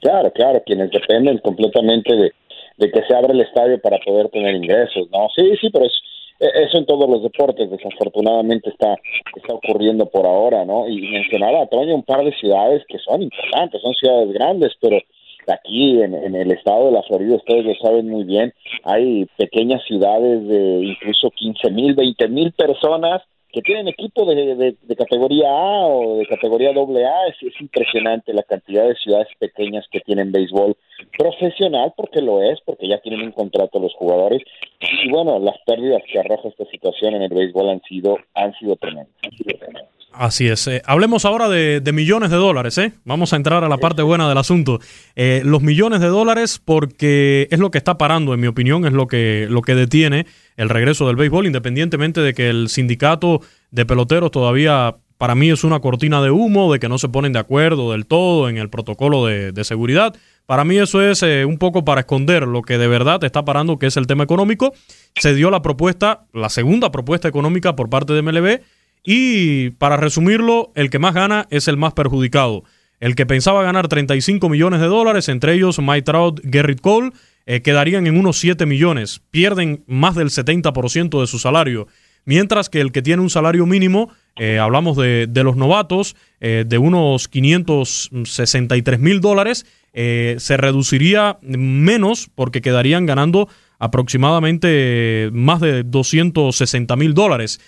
Claro, 0.00 0.30
claro, 0.32 0.62
quienes 0.66 0.90
dependen 0.90 1.38
completamente 1.38 2.14
de, 2.14 2.32
de 2.76 2.90
que 2.90 3.02
se 3.08 3.14
abra 3.14 3.32
el 3.32 3.40
estadio 3.40 3.80
para 3.80 3.98
poder 4.00 4.28
tener 4.28 4.54
ingresos, 4.54 5.08
¿no? 5.10 5.28
Sí, 5.34 5.56
sí, 5.60 5.70
pero 5.72 5.86
es, 5.86 5.92
eso 6.38 6.78
en 6.78 6.86
todos 6.86 7.08
los 7.08 7.22
deportes 7.22 7.70
desafortunadamente 7.70 8.70
está 8.70 8.96
está 9.36 9.54
ocurriendo 9.54 10.06
por 10.06 10.26
ahora, 10.26 10.64
¿no? 10.64 10.88
Y 10.88 11.00
mencionaba 11.08 11.66
Toño 11.66 11.94
un 11.94 12.02
par 12.02 12.24
de 12.24 12.34
ciudades 12.34 12.82
que 12.88 12.98
son 12.98 13.22
importantes, 13.22 13.80
son 13.80 13.94
ciudades 13.94 14.32
grandes, 14.32 14.72
pero 14.80 14.98
aquí 15.46 16.00
en, 16.02 16.14
en, 16.14 16.34
el 16.34 16.50
estado 16.52 16.86
de 16.86 16.92
la 16.92 17.02
Florida, 17.02 17.36
ustedes 17.36 17.64
lo 17.64 17.74
saben 17.76 18.08
muy 18.08 18.24
bien, 18.24 18.52
hay 18.84 19.26
pequeñas 19.36 19.82
ciudades 19.84 20.46
de 20.48 20.84
incluso 20.84 21.30
15 21.30 21.70
mil, 21.70 21.94
20 21.94 22.28
mil 22.28 22.52
personas 22.52 23.22
que 23.54 23.62
tienen 23.62 23.86
equipo 23.86 24.26
de, 24.26 24.74
de, 24.82 24.96
categoría 24.96 25.48
A 25.48 25.86
o 25.86 26.18
de 26.18 26.26
categoría 26.26 26.72
doble 26.72 27.06
A, 27.06 27.28
es, 27.28 27.36
es, 27.40 27.60
impresionante 27.60 28.34
la 28.34 28.42
cantidad 28.42 28.84
de 28.88 28.96
ciudades 28.96 29.28
pequeñas 29.38 29.86
que 29.92 30.00
tienen 30.00 30.32
béisbol 30.32 30.76
profesional, 31.16 31.94
porque 31.96 32.20
lo 32.20 32.42
es, 32.42 32.60
porque 32.66 32.88
ya 32.88 32.98
tienen 32.98 33.22
un 33.22 33.30
contrato 33.30 33.78
los 33.78 33.94
jugadores, 33.94 34.42
y 34.80 35.08
bueno, 35.08 35.38
las 35.38 35.56
pérdidas 35.64 36.02
que 36.10 36.18
arroja 36.18 36.48
esta 36.48 36.64
situación 36.66 37.14
en 37.14 37.22
el 37.22 37.32
béisbol 37.32 37.70
han 37.70 37.82
sido, 37.82 38.18
han 38.34 38.52
sido 38.58 38.74
tremendas. 38.74 39.14
Han 39.22 39.30
sido 39.30 39.56
tremendas. 39.56 40.03
Así 40.16 40.46
es. 40.48 40.66
Eh, 40.68 40.82
hablemos 40.86 41.24
ahora 41.24 41.48
de, 41.48 41.82
millones 41.92 42.30
de 42.30 42.36
dólares, 42.36 42.78
¿eh? 42.78 42.92
Vamos 43.04 43.32
a 43.32 43.36
entrar 43.36 43.64
a 43.64 43.68
la 43.68 43.78
parte 43.78 44.02
buena 44.02 44.28
del 44.28 44.38
asunto. 44.38 44.80
Eh, 45.16 45.42
los 45.44 45.62
millones 45.62 46.00
de 46.00 46.06
dólares, 46.06 46.60
porque 46.64 47.48
es 47.50 47.58
lo 47.58 47.70
que 47.70 47.78
está 47.78 47.98
parando, 47.98 48.32
en 48.32 48.40
mi 48.40 48.46
opinión, 48.46 48.84
es 48.86 48.92
lo 48.92 49.06
que, 49.06 49.46
lo 49.50 49.62
que 49.62 49.74
detiene 49.74 50.26
el 50.56 50.68
regreso 50.68 51.06
del 51.06 51.16
béisbol, 51.16 51.46
independientemente 51.46 52.20
de 52.20 52.32
que 52.32 52.48
el 52.48 52.68
sindicato 52.68 53.40
de 53.70 53.86
peloteros 53.86 54.30
todavía, 54.30 54.96
para 55.18 55.34
mí, 55.34 55.50
es 55.50 55.64
una 55.64 55.80
cortina 55.80 56.22
de 56.22 56.30
humo, 56.30 56.72
de 56.72 56.78
que 56.78 56.88
no 56.88 56.98
se 56.98 57.08
ponen 57.08 57.32
de 57.32 57.40
acuerdo 57.40 57.92
del 57.92 58.06
todo 58.06 58.48
en 58.48 58.56
el 58.56 58.70
protocolo 58.70 59.26
de, 59.26 59.52
de 59.52 59.64
seguridad. 59.64 60.14
Para 60.46 60.64
mí 60.64 60.76
eso 60.76 61.00
es 61.00 61.22
eh, 61.22 61.46
un 61.46 61.56
poco 61.56 61.84
para 61.86 62.02
esconder 62.02 62.46
lo 62.46 62.60
que 62.60 62.76
de 62.76 62.86
verdad 62.86 63.24
está 63.24 63.44
parando, 63.46 63.78
que 63.78 63.86
es 63.86 63.96
el 63.96 64.06
tema 64.06 64.24
económico. 64.24 64.74
Se 65.16 65.34
dio 65.34 65.50
la 65.50 65.62
propuesta, 65.62 66.26
la 66.34 66.50
segunda 66.50 66.90
propuesta 66.90 67.28
económica 67.28 67.74
por 67.74 67.88
parte 67.88 68.12
de 68.12 68.20
MLB, 68.20 68.60
y 69.04 69.70
para 69.70 69.98
resumirlo, 69.98 70.72
el 70.74 70.88
que 70.88 70.98
más 70.98 71.14
gana 71.14 71.46
es 71.50 71.68
el 71.68 71.76
más 71.76 71.92
perjudicado. 71.92 72.64
El 73.00 73.14
que 73.14 73.26
pensaba 73.26 73.62
ganar 73.62 73.88
35 73.88 74.48
millones 74.48 74.80
de 74.80 74.86
dólares, 74.86 75.28
entre 75.28 75.52
ellos 75.52 75.78
Mike 75.78 76.02
Trout, 76.02 76.40
Garrett 76.42 76.80
Cole, 76.80 77.12
eh, 77.44 77.60
quedarían 77.60 78.06
en 78.06 78.16
unos 78.16 78.38
7 78.38 78.64
millones. 78.64 79.20
Pierden 79.30 79.84
más 79.86 80.14
del 80.14 80.30
70% 80.30 81.20
de 81.20 81.26
su 81.26 81.38
salario. 81.38 81.86
Mientras 82.24 82.70
que 82.70 82.80
el 82.80 82.92
que 82.92 83.02
tiene 83.02 83.20
un 83.20 83.28
salario 83.28 83.66
mínimo, 83.66 84.10
eh, 84.36 84.58
hablamos 84.58 84.96
de, 84.96 85.26
de, 85.28 85.44
los 85.44 85.56
novatos, 85.56 86.16
eh, 86.40 86.64
de 86.66 86.78
unos 86.78 87.28
563 87.28 88.98
mil 88.98 89.20
dólares, 89.20 89.66
se 89.92 90.56
reduciría 90.56 91.38
menos 91.42 92.28
porque 92.34 92.60
quedarían 92.60 93.06
ganando 93.06 93.48
aproximadamente 93.78 95.30
más 95.32 95.60
de 95.60 95.84
260 95.84 96.96
mil 96.96 97.14
dólares. 97.14 97.60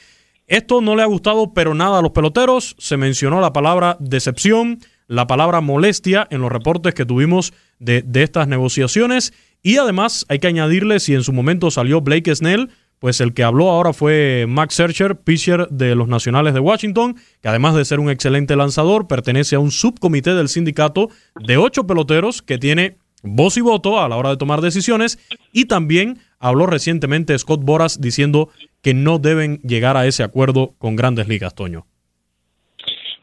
Esto 0.46 0.80
no 0.80 0.94
le 0.94 1.02
ha 1.02 1.06
gustado 1.06 1.52
pero 1.54 1.74
nada 1.74 1.98
a 1.98 2.02
los 2.02 2.12
peloteros. 2.12 2.76
Se 2.78 2.96
mencionó 2.96 3.40
la 3.40 3.52
palabra 3.52 3.96
decepción, 4.00 4.78
la 5.08 5.26
palabra 5.26 5.60
molestia 5.60 6.26
en 6.30 6.40
los 6.40 6.52
reportes 6.52 6.94
que 6.94 7.04
tuvimos 7.04 7.52
de, 7.78 8.02
de, 8.02 8.22
estas 8.22 8.48
negociaciones. 8.48 9.32
Y 9.62 9.78
además 9.78 10.24
hay 10.28 10.38
que 10.38 10.46
añadirle, 10.46 11.00
si 11.00 11.14
en 11.14 11.22
su 11.22 11.32
momento 11.32 11.70
salió 11.70 12.00
Blake 12.00 12.34
Snell, 12.34 12.70
pues 12.98 13.20
el 13.20 13.34
que 13.34 13.44
habló 13.44 13.70
ahora 13.70 13.92
fue 13.92 14.46
Max 14.48 14.74
Searcher, 14.74 15.16
pitcher 15.16 15.68
de 15.68 15.94
los 15.94 16.08
Nacionales 16.08 16.54
de 16.54 16.60
Washington, 16.60 17.16
que 17.42 17.48
además 17.48 17.74
de 17.74 17.84
ser 17.84 18.00
un 18.00 18.10
excelente 18.10 18.56
lanzador, 18.56 19.06
pertenece 19.06 19.56
a 19.56 19.58
un 19.58 19.70
subcomité 19.70 20.34
del 20.34 20.48
sindicato 20.48 21.10
de 21.34 21.56
ocho 21.56 21.86
peloteros 21.86 22.42
que 22.42 22.58
tiene 22.58 22.96
voz 23.22 23.56
y 23.56 23.60
voto 23.60 24.00
a 24.00 24.08
la 24.08 24.16
hora 24.16 24.30
de 24.30 24.36
tomar 24.36 24.60
decisiones. 24.60 25.18
Y 25.52 25.66
también 25.66 26.18
habló 26.38 26.66
recientemente 26.66 27.38
Scott 27.38 27.62
Boras 27.62 28.00
diciendo 28.00 28.50
que 28.82 28.94
no 28.94 29.18
deben 29.18 29.58
llegar 29.62 29.96
a 29.96 30.06
ese 30.06 30.22
acuerdo 30.22 30.74
con 30.78 30.96
grandes 30.96 31.28
ligas, 31.28 31.54
Toño? 31.54 31.86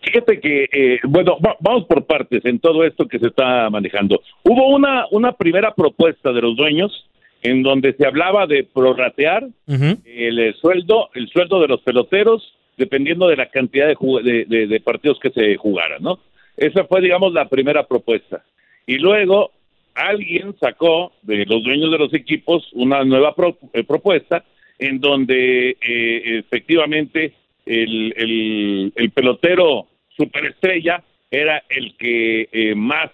Fíjate 0.02 0.40
que, 0.40 0.70
eh, 0.72 1.00
bueno, 1.06 1.38
va, 1.40 1.56
vamos 1.60 1.86
por 1.86 2.06
partes 2.06 2.44
en 2.46 2.60
todo 2.60 2.84
esto 2.84 3.08
que 3.08 3.20
se 3.20 3.28
está 3.28 3.70
manejando. 3.70 4.22
Hubo 4.44 4.68
una, 4.68 5.06
una 5.12 5.32
primera 5.32 5.74
propuesta 5.74 6.32
de 6.34 6.42
los 6.42 6.56
dueños 6.58 7.10
en 7.42 7.64
donde 7.64 7.94
se 7.94 8.06
hablaba 8.06 8.46
de 8.46 8.64
prorratear 8.64 9.44
uh 9.44 9.74
-huh. 9.74 10.00
el, 10.06 10.40
el, 10.40 10.56
sueldo, 10.56 11.10
el 11.14 11.28
sueldo 11.30 11.62
de 11.62 11.68
los 11.68 11.82
peloteros 11.82 12.54
dependiendo 12.78 13.28
de 13.28 13.36
la 13.36 13.48
cantidad 13.48 13.88
de, 13.88 13.96
de, 14.24 14.46
de, 14.46 14.68
de, 14.68 14.80
partidos 14.80 15.20
que 15.20 15.30
se 15.30 15.56
jugaran, 15.58 16.02
¿no? 16.02 16.20
Esa 16.58 16.86
fue, 16.86 17.02
digamos, 17.02 17.34
la 17.34 17.48
primera 17.48 17.84
propuesta. 17.84 18.44
Y 18.86 18.98
luego 18.98 19.52
alguien 19.96 20.56
sacó 20.60 21.14
de 21.22 21.46
los 21.46 21.64
dueños 21.64 21.92
de 21.92 21.98
los 21.98 22.14
equipos 22.14 22.68
una 22.74 23.04
nueva 23.04 23.36
eh, 23.74 23.84
propuesta 23.84 24.44
en 24.80 25.00
donde 25.00 25.78
eh, 25.82 26.40
efectivamente 26.40 27.34
el, 27.66 28.14
el, 28.18 28.94
el, 28.96 29.12
pelotero 29.12 29.88
superestrella 30.18 31.04
era 31.32 31.64
el 31.70 31.96
que 31.98 32.50
eh, 32.52 32.76
más 32.76 33.12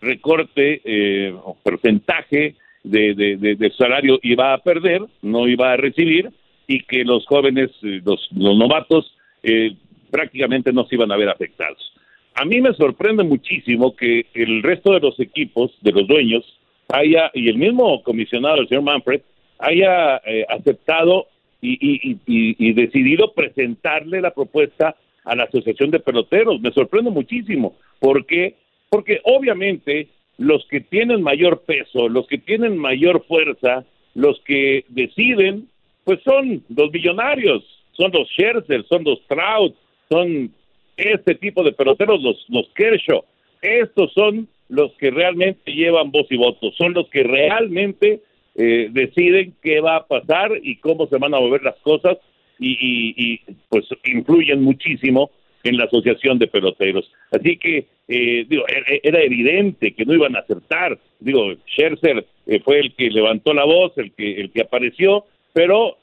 recorte 0.00 0.80
eh, 0.84 1.34
o 1.44 1.56
porcentaje 1.62 2.54
de, 2.82 3.14
de, 3.14 3.72
salario 3.76 4.18
iba 4.22 4.54
a 4.54 4.58
perder, 4.58 5.02
no 5.22 5.46
iba 5.46 5.72
a 5.72 5.76
recibir, 5.76 6.30
y 6.66 6.82
que 6.84 7.04
los 7.04 7.26
jóvenes, 7.26 7.70
eh, 7.82 8.00
los, 8.04 8.28
los 8.32 8.56
novatos, 8.56 9.14
eh, 9.42 9.74
prácticamente 10.10 10.72
no 10.72 10.86
se 10.86 10.94
iban 10.94 11.12
a 11.12 11.16
ver 11.16 11.28
afectados. 11.28 11.92
A 12.34 12.44
mí 12.44 12.60
me 12.60 12.72
sorprende 12.74 13.22
muchísimo 13.22 13.94
que 13.94 14.26
el 14.34 14.62
resto 14.62 14.92
de 14.92 15.00
los 15.00 15.18
equipos, 15.20 15.72
de 15.82 15.92
los 15.92 16.06
dueños, 16.06 16.44
haya, 16.88 17.30
y 17.34 17.48
el 17.48 17.56
mismo 17.56 18.02
comisionado, 18.02 18.60
el 18.60 18.68
señor 18.68 18.84
Manfred, 18.84 19.20
haya 19.58 20.16
eh, 20.24 20.46
aceptado 20.48 21.26
y, 21.60 21.72
y, 21.72 22.18
y, 22.26 22.56
y, 22.58 22.72
decidido 22.72 23.32
presentarle 23.32 24.20
la 24.20 24.30
propuesta 24.30 24.96
a 25.24 25.36
la 25.36 25.44
Asociación 25.44 25.90
de 25.90 26.00
Peloteros. 26.00 26.60
Me 26.60 26.72
sorprende 26.72 27.10
muchísimo. 27.10 27.76
¿Por 27.98 28.24
qué? 28.24 28.54
Porque 28.88 29.20
obviamente 29.24 30.08
los 30.38 30.66
que 30.68 30.80
tienen 30.80 31.22
mayor 31.22 31.60
peso, 31.66 32.08
los 32.08 32.26
que 32.26 32.38
tienen 32.38 32.78
mayor 32.78 33.24
fuerza, 33.26 33.84
los 34.14 34.40
que 34.40 34.86
deciden, 34.88 35.68
pues 36.04 36.20
son 36.24 36.64
los 36.74 36.90
millonarios, 36.90 37.62
son 37.92 38.10
los 38.12 38.26
Scherzer, 38.28 38.84
son 38.88 39.04
los 39.04 39.20
Trout, 39.26 39.74
son 40.08 40.50
este 41.00 41.34
tipo 41.34 41.62
de 41.62 41.72
peloteros, 41.72 42.22
los, 42.22 42.44
los 42.48 42.68
Kershaw. 42.74 43.24
Estos 43.62 44.12
son 44.12 44.48
los 44.68 44.92
que 44.94 45.10
realmente 45.10 45.72
llevan 45.72 46.10
voz 46.10 46.26
y 46.30 46.36
voto, 46.36 46.70
son 46.72 46.94
los 46.94 47.08
que 47.08 47.22
realmente 47.22 48.20
eh, 48.54 48.88
deciden 48.90 49.54
qué 49.62 49.80
va 49.80 49.96
a 49.96 50.06
pasar 50.06 50.52
y 50.62 50.76
cómo 50.76 51.06
se 51.06 51.18
van 51.18 51.34
a 51.34 51.40
mover 51.40 51.62
las 51.62 51.76
cosas 51.76 52.18
y, 52.62 53.40
pues 53.70 53.86
influyen 54.04 54.62
muchísimo 54.62 55.30
en 55.64 55.78
la 55.78 55.84
asociación 55.84 56.38
de 56.38 56.46
peloteros. 56.46 57.10
Así 57.30 57.56
que, 57.56 57.86
eh, 58.08 58.44
digo, 58.48 58.64
e, 58.68 58.94
e, 58.94 59.00
era 59.02 59.22
evidente 59.22 59.92
que 59.92 60.04
no 60.04 60.14
iban 60.14 60.36
a 60.36 60.40
acertar. 60.40 60.98
Digo, 61.20 61.54
Scherzer 61.66 62.26
eh, 62.46 62.60
fue 62.60 62.80
el 62.80 62.94
que 62.94 63.10
levantó 63.10 63.54
la 63.54 63.64
voz, 63.64 63.96
el 63.96 64.12
que, 64.12 64.40
el 64.40 64.50
que 64.50 64.62
apareció, 64.62 65.24
pero 65.52 65.96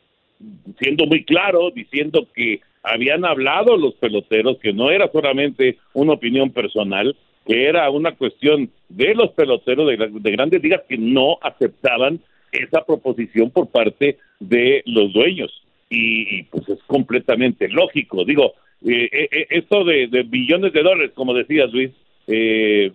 siendo 0.80 1.06
muy 1.06 1.24
claro, 1.24 1.72
diciendo 1.72 2.28
que 2.34 2.62
habían 2.84 3.26
hablado 3.26 3.78
los 3.78 3.94
peloteros, 3.96 4.58
que 4.60 4.74
no 4.74 4.92
era 4.92 5.10
solamente 5.12 5.78
una 5.94 6.14
opinión 6.14 6.52
personal, 6.52 7.16
que 7.46 7.66
era 7.68 7.90
una 7.90 8.14
cuestión 8.14 8.70
de 8.90 9.16
los 9.16 9.32
peloteros 9.32 9.88
de, 9.88 10.10
de 10.12 10.32
grandes 10.32 10.62
ligas 10.62 10.82
que 10.88 10.98
no 10.98 11.38
aceptaban 11.42 12.20
esa 12.52 12.86
proposición 12.86 13.52
por 13.52 13.68
parte 13.68 14.18
de 14.40 14.84
los 14.86 15.14
dueños. 15.14 15.52
Y, 15.90 16.44
pues 16.44 16.68
es 16.70 16.80
completamente 16.84 17.70
lógico. 17.70 18.26
Digo, 18.26 18.54
eh, 18.86 19.10
eh, 19.12 19.30
eh, 19.32 19.48
esto 19.50 19.84
de, 19.84 20.08
billones 20.28 20.74
de 20.74 20.84
dólares, 20.84 21.12
como 21.14 21.34
decías 21.34 21.72
Luis, 21.72 21.92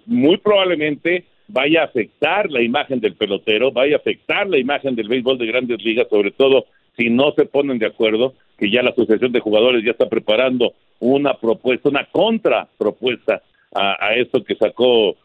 muy 0.06 0.36
probablemente 0.36 1.24
vaya 1.48 1.82
a 1.82 1.84
afectar 1.86 2.50
la 2.50 2.62
imagen 2.62 3.00
del 3.00 3.14
pelotero, 3.14 3.72
vaya 3.72 3.96
a 3.96 3.98
afectar 3.98 4.48
la 4.48 4.58
imagen 4.58 4.94
del 4.94 5.08
béisbol 5.08 5.38
de 5.38 5.46
grandes 5.46 5.82
ligas, 5.82 6.06
sobre 6.10 6.30
todo 6.32 6.66
si 6.96 7.08
no 7.08 7.32
se 7.32 7.46
ponen 7.46 7.78
de 7.78 7.86
acuerdo, 7.86 8.34
que 8.62 8.70
ya 8.70 8.80
la 8.80 8.90
Asociación 8.90 9.32
de 9.32 9.40
Jugadores 9.40 9.84
ya 9.84 9.90
está 9.90 10.08
preparando 10.08 10.72
una 11.00 11.34
propuesta, 11.34 11.88
una 11.88 12.04
contrapropuesta 12.04 13.42
a, 13.74 14.06
a 14.06 14.14
esto 14.14 14.44
que 14.44 14.54
sacó 14.54 15.16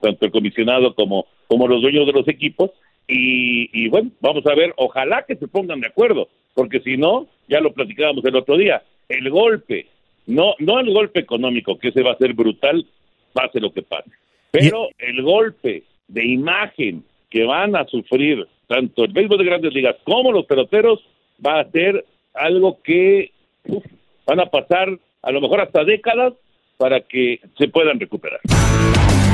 tanto 0.00 0.26
el 0.26 0.32
comisionado 0.32 0.92
como, 0.96 1.26
como 1.46 1.68
los 1.68 1.80
dueños 1.80 2.04
de 2.04 2.12
los 2.12 2.26
equipos, 2.26 2.72
y, 3.06 3.88
bueno, 3.90 4.10
vamos 4.20 4.44
a 4.44 4.56
ver, 4.56 4.74
ojalá 4.76 5.22
que 5.22 5.36
se 5.36 5.46
pongan 5.46 5.78
de 5.78 5.86
acuerdo, 5.86 6.28
porque 6.52 6.80
si 6.80 6.96
no, 6.96 7.28
ya 7.46 7.60
lo 7.60 7.72
platicábamos 7.72 8.24
el 8.24 8.34
otro 8.34 8.56
día, 8.56 8.82
el 9.08 9.30
golpe, 9.30 9.86
no, 10.26 10.56
no 10.58 10.80
el 10.80 10.92
golpe 10.92 11.20
económico, 11.20 11.78
que 11.78 11.90
ese 11.90 12.02
va 12.02 12.10
a 12.10 12.18
ser 12.18 12.34
brutal, 12.34 12.84
pase 13.32 13.60
lo 13.60 13.70
que 13.72 13.82
pase, 13.82 14.10
pero 14.50 14.88
el 14.98 15.22
golpe 15.22 15.84
de 16.08 16.26
imagen 16.26 17.04
que 17.30 17.44
van 17.44 17.76
a 17.76 17.86
sufrir 17.86 18.44
tanto 18.66 19.04
el 19.04 19.12
béisbol 19.12 19.38
de 19.38 19.44
grandes 19.44 19.72
ligas 19.72 19.94
como 20.02 20.32
los 20.32 20.46
peloteros 20.46 21.06
va 21.46 21.60
a 21.60 21.70
ser 21.70 22.04
algo 22.38 22.80
que 22.82 23.32
van 24.26 24.40
a 24.40 24.46
pasar 24.46 24.88
a 25.22 25.30
lo 25.30 25.40
mejor 25.40 25.60
hasta 25.60 25.84
décadas 25.84 26.34
para 26.78 27.00
que 27.00 27.40
se 27.58 27.68
puedan 27.68 27.98
recuperar. 27.98 28.40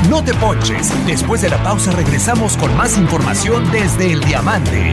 No 0.08 0.22
te 0.22 0.34
ponches. 0.34 1.06
Después 1.06 1.42
de 1.42 1.48
la 1.48 1.62
pausa 1.62 1.92
regresamos 1.92 2.56
con 2.56 2.76
más 2.76 2.98
información 2.98 3.64
desde 3.72 4.12
el 4.12 4.20
diamante. 4.20 4.92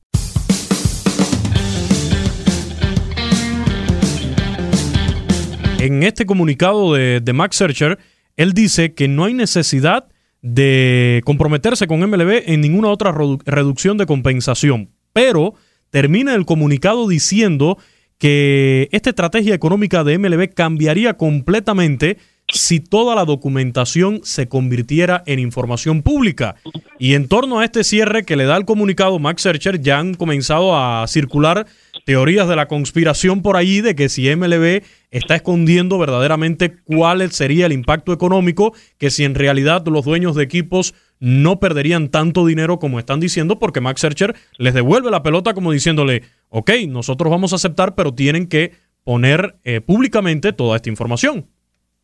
En 5.81 6.03
este 6.03 6.27
comunicado 6.27 6.93
de, 6.93 7.33
Max 7.33 7.55
Searcher, 7.55 7.97
él 8.37 8.53
dice 8.53 8.93
que 8.93 9.07
no 9.07 9.25
hay 9.25 9.33
necesidad 9.33 10.09
de 10.43 11.23
comprometerse 11.25 11.87
con 11.87 12.01
MLB 12.01 12.43
en 12.45 12.61
ninguna 12.61 12.89
otra 12.89 13.11
reducción 13.11 13.97
de 13.97 14.05
compensación, 14.05 14.91
pero 15.11 15.55
termina 15.89 16.35
el 16.35 16.45
comunicado 16.45 17.07
diciendo 17.07 17.79
que 18.19 18.89
esta 18.91 19.09
estrategia 19.09 19.55
económica 19.55 20.03
de 20.03 20.19
MLB 20.19 20.53
cambiaría 20.53 21.15
completamente 21.15 22.19
si 22.51 22.79
toda 22.79 23.15
la 23.15 23.25
documentación 23.25 24.21
se 24.23 24.47
convirtiera 24.47 25.23
en 25.25 25.39
información 25.39 26.01
pública. 26.01 26.55
Y 26.99 27.15
en 27.15 27.27
torno 27.27 27.59
a 27.59 27.65
este 27.65 27.83
cierre 27.83 28.23
que 28.23 28.35
le 28.35 28.45
da 28.45 28.57
el 28.57 28.65
comunicado 28.65 29.19
Max 29.19 29.43
Searcher, 29.43 29.81
ya 29.81 29.99
han 29.99 30.13
comenzado 30.13 30.75
a 30.75 31.07
circular 31.07 31.65
teorías 32.05 32.47
de 32.47 32.55
la 32.55 32.67
conspiración 32.67 33.41
por 33.41 33.57
ahí 33.57 33.81
de 33.81 33.95
que 33.95 34.09
si 34.09 34.33
MLB 34.35 34.83
está 35.11 35.35
escondiendo 35.35 35.97
verdaderamente 35.97 36.75
cuál 36.83 37.29
sería 37.31 37.65
el 37.65 37.73
impacto 37.73 38.13
económico, 38.13 38.73
que 38.97 39.11
si 39.11 39.23
en 39.23 39.35
realidad 39.35 39.85
los 39.87 40.05
dueños 40.05 40.35
de 40.35 40.43
equipos 40.43 40.93
no 41.19 41.59
perderían 41.59 42.09
tanto 42.09 42.45
dinero 42.45 42.79
como 42.79 42.99
están 42.99 43.19
diciendo, 43.19 43.59
porque 43.59 43.81
Max 43.81 44.01
Searcher 44.01 44.35
les 44.57 44.73
devuelve 44.73 45.11
la 45.11 45.23
pelota 45.23 45.53
como 45.53 45.71
diciéndole, 45.71 46.23
ok, 46.49 46.71
nosotros 46.87 47.29
vamos 47.29 47.53
a 47.53 47.57
aceptar, 47.57 47.95
pero 47.95 48.13
tienen 48.13 48.47
que 48.47 48.73
poner 49.03 49.55
eh, 49.63 49.81
públicamente 49.81 50.53
toda 50.53 50.77
esta 50.77 50.89
información. 50.89 51.47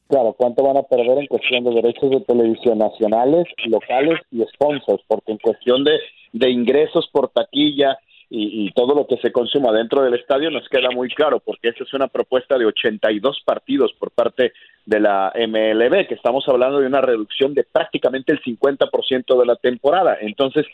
Claro, 0.07 0.33
¿cuánto 0.33 0.63
van 0.63 0.77
a 0.77 0.83
perder 0.83 1.17
en 1.17 1.27
cuestión 1.27 1.65
de 1.65 1.71
derechos 1.71 2.09
de 2.09 2.21
televisión 2.21 2.77
nacionales, 2.77 3.45
locales 3.65 4.19
y 4.31 4.41
sponsors? 4.53 5.03
Porque 5.07 5.33
en 5.33 5.37
cuestión 5.37 5.83
de, 5.83 5.99
de 6.31 6.49
ingresos 6.49 7.09
por 7.11 7.29
taquilla 7.29 7.97
y, 8.29 8.71
todo 8.71 8.93
lo 8.93 9.07
que 9.07 9.17
se 9.17 9.31
consuma 9.31 9.71
dentro 9.71 10.03
del 10.03 10.13
estadio 10.13 10.51
nos 10.51 10.67
queda 10.67 10.89
muy 10.91 11.07
claro, 11.09 11.39
porque 11.39 11.69
esa 11.69 11.83
es 11.83 11.93
una 11.93 12.07
propuesta 12.07 12.57
de 12.57 12.65
82 12.65 13.41
partidos 13.45 13.93
por 13.93 14.11
parte 14.11 14.51
de 14.85 14.99
la 14.99 15.31
MLB, 15.33 16.07
que 16.07 16.13
estamos 16.13 16.47
hablando 16.47 16.79
de 16.79 16.87
una 16.87 17.01
reducción 17.01 17.53
de 17.53 17.63
prácticamente 17.63 18.33
el 18.33 18.41
50% 18.41 19.39
de 19.39 19.45
la 19.45 19.55
temporada. 19.55 20.17
Entonces, 20.19 20.65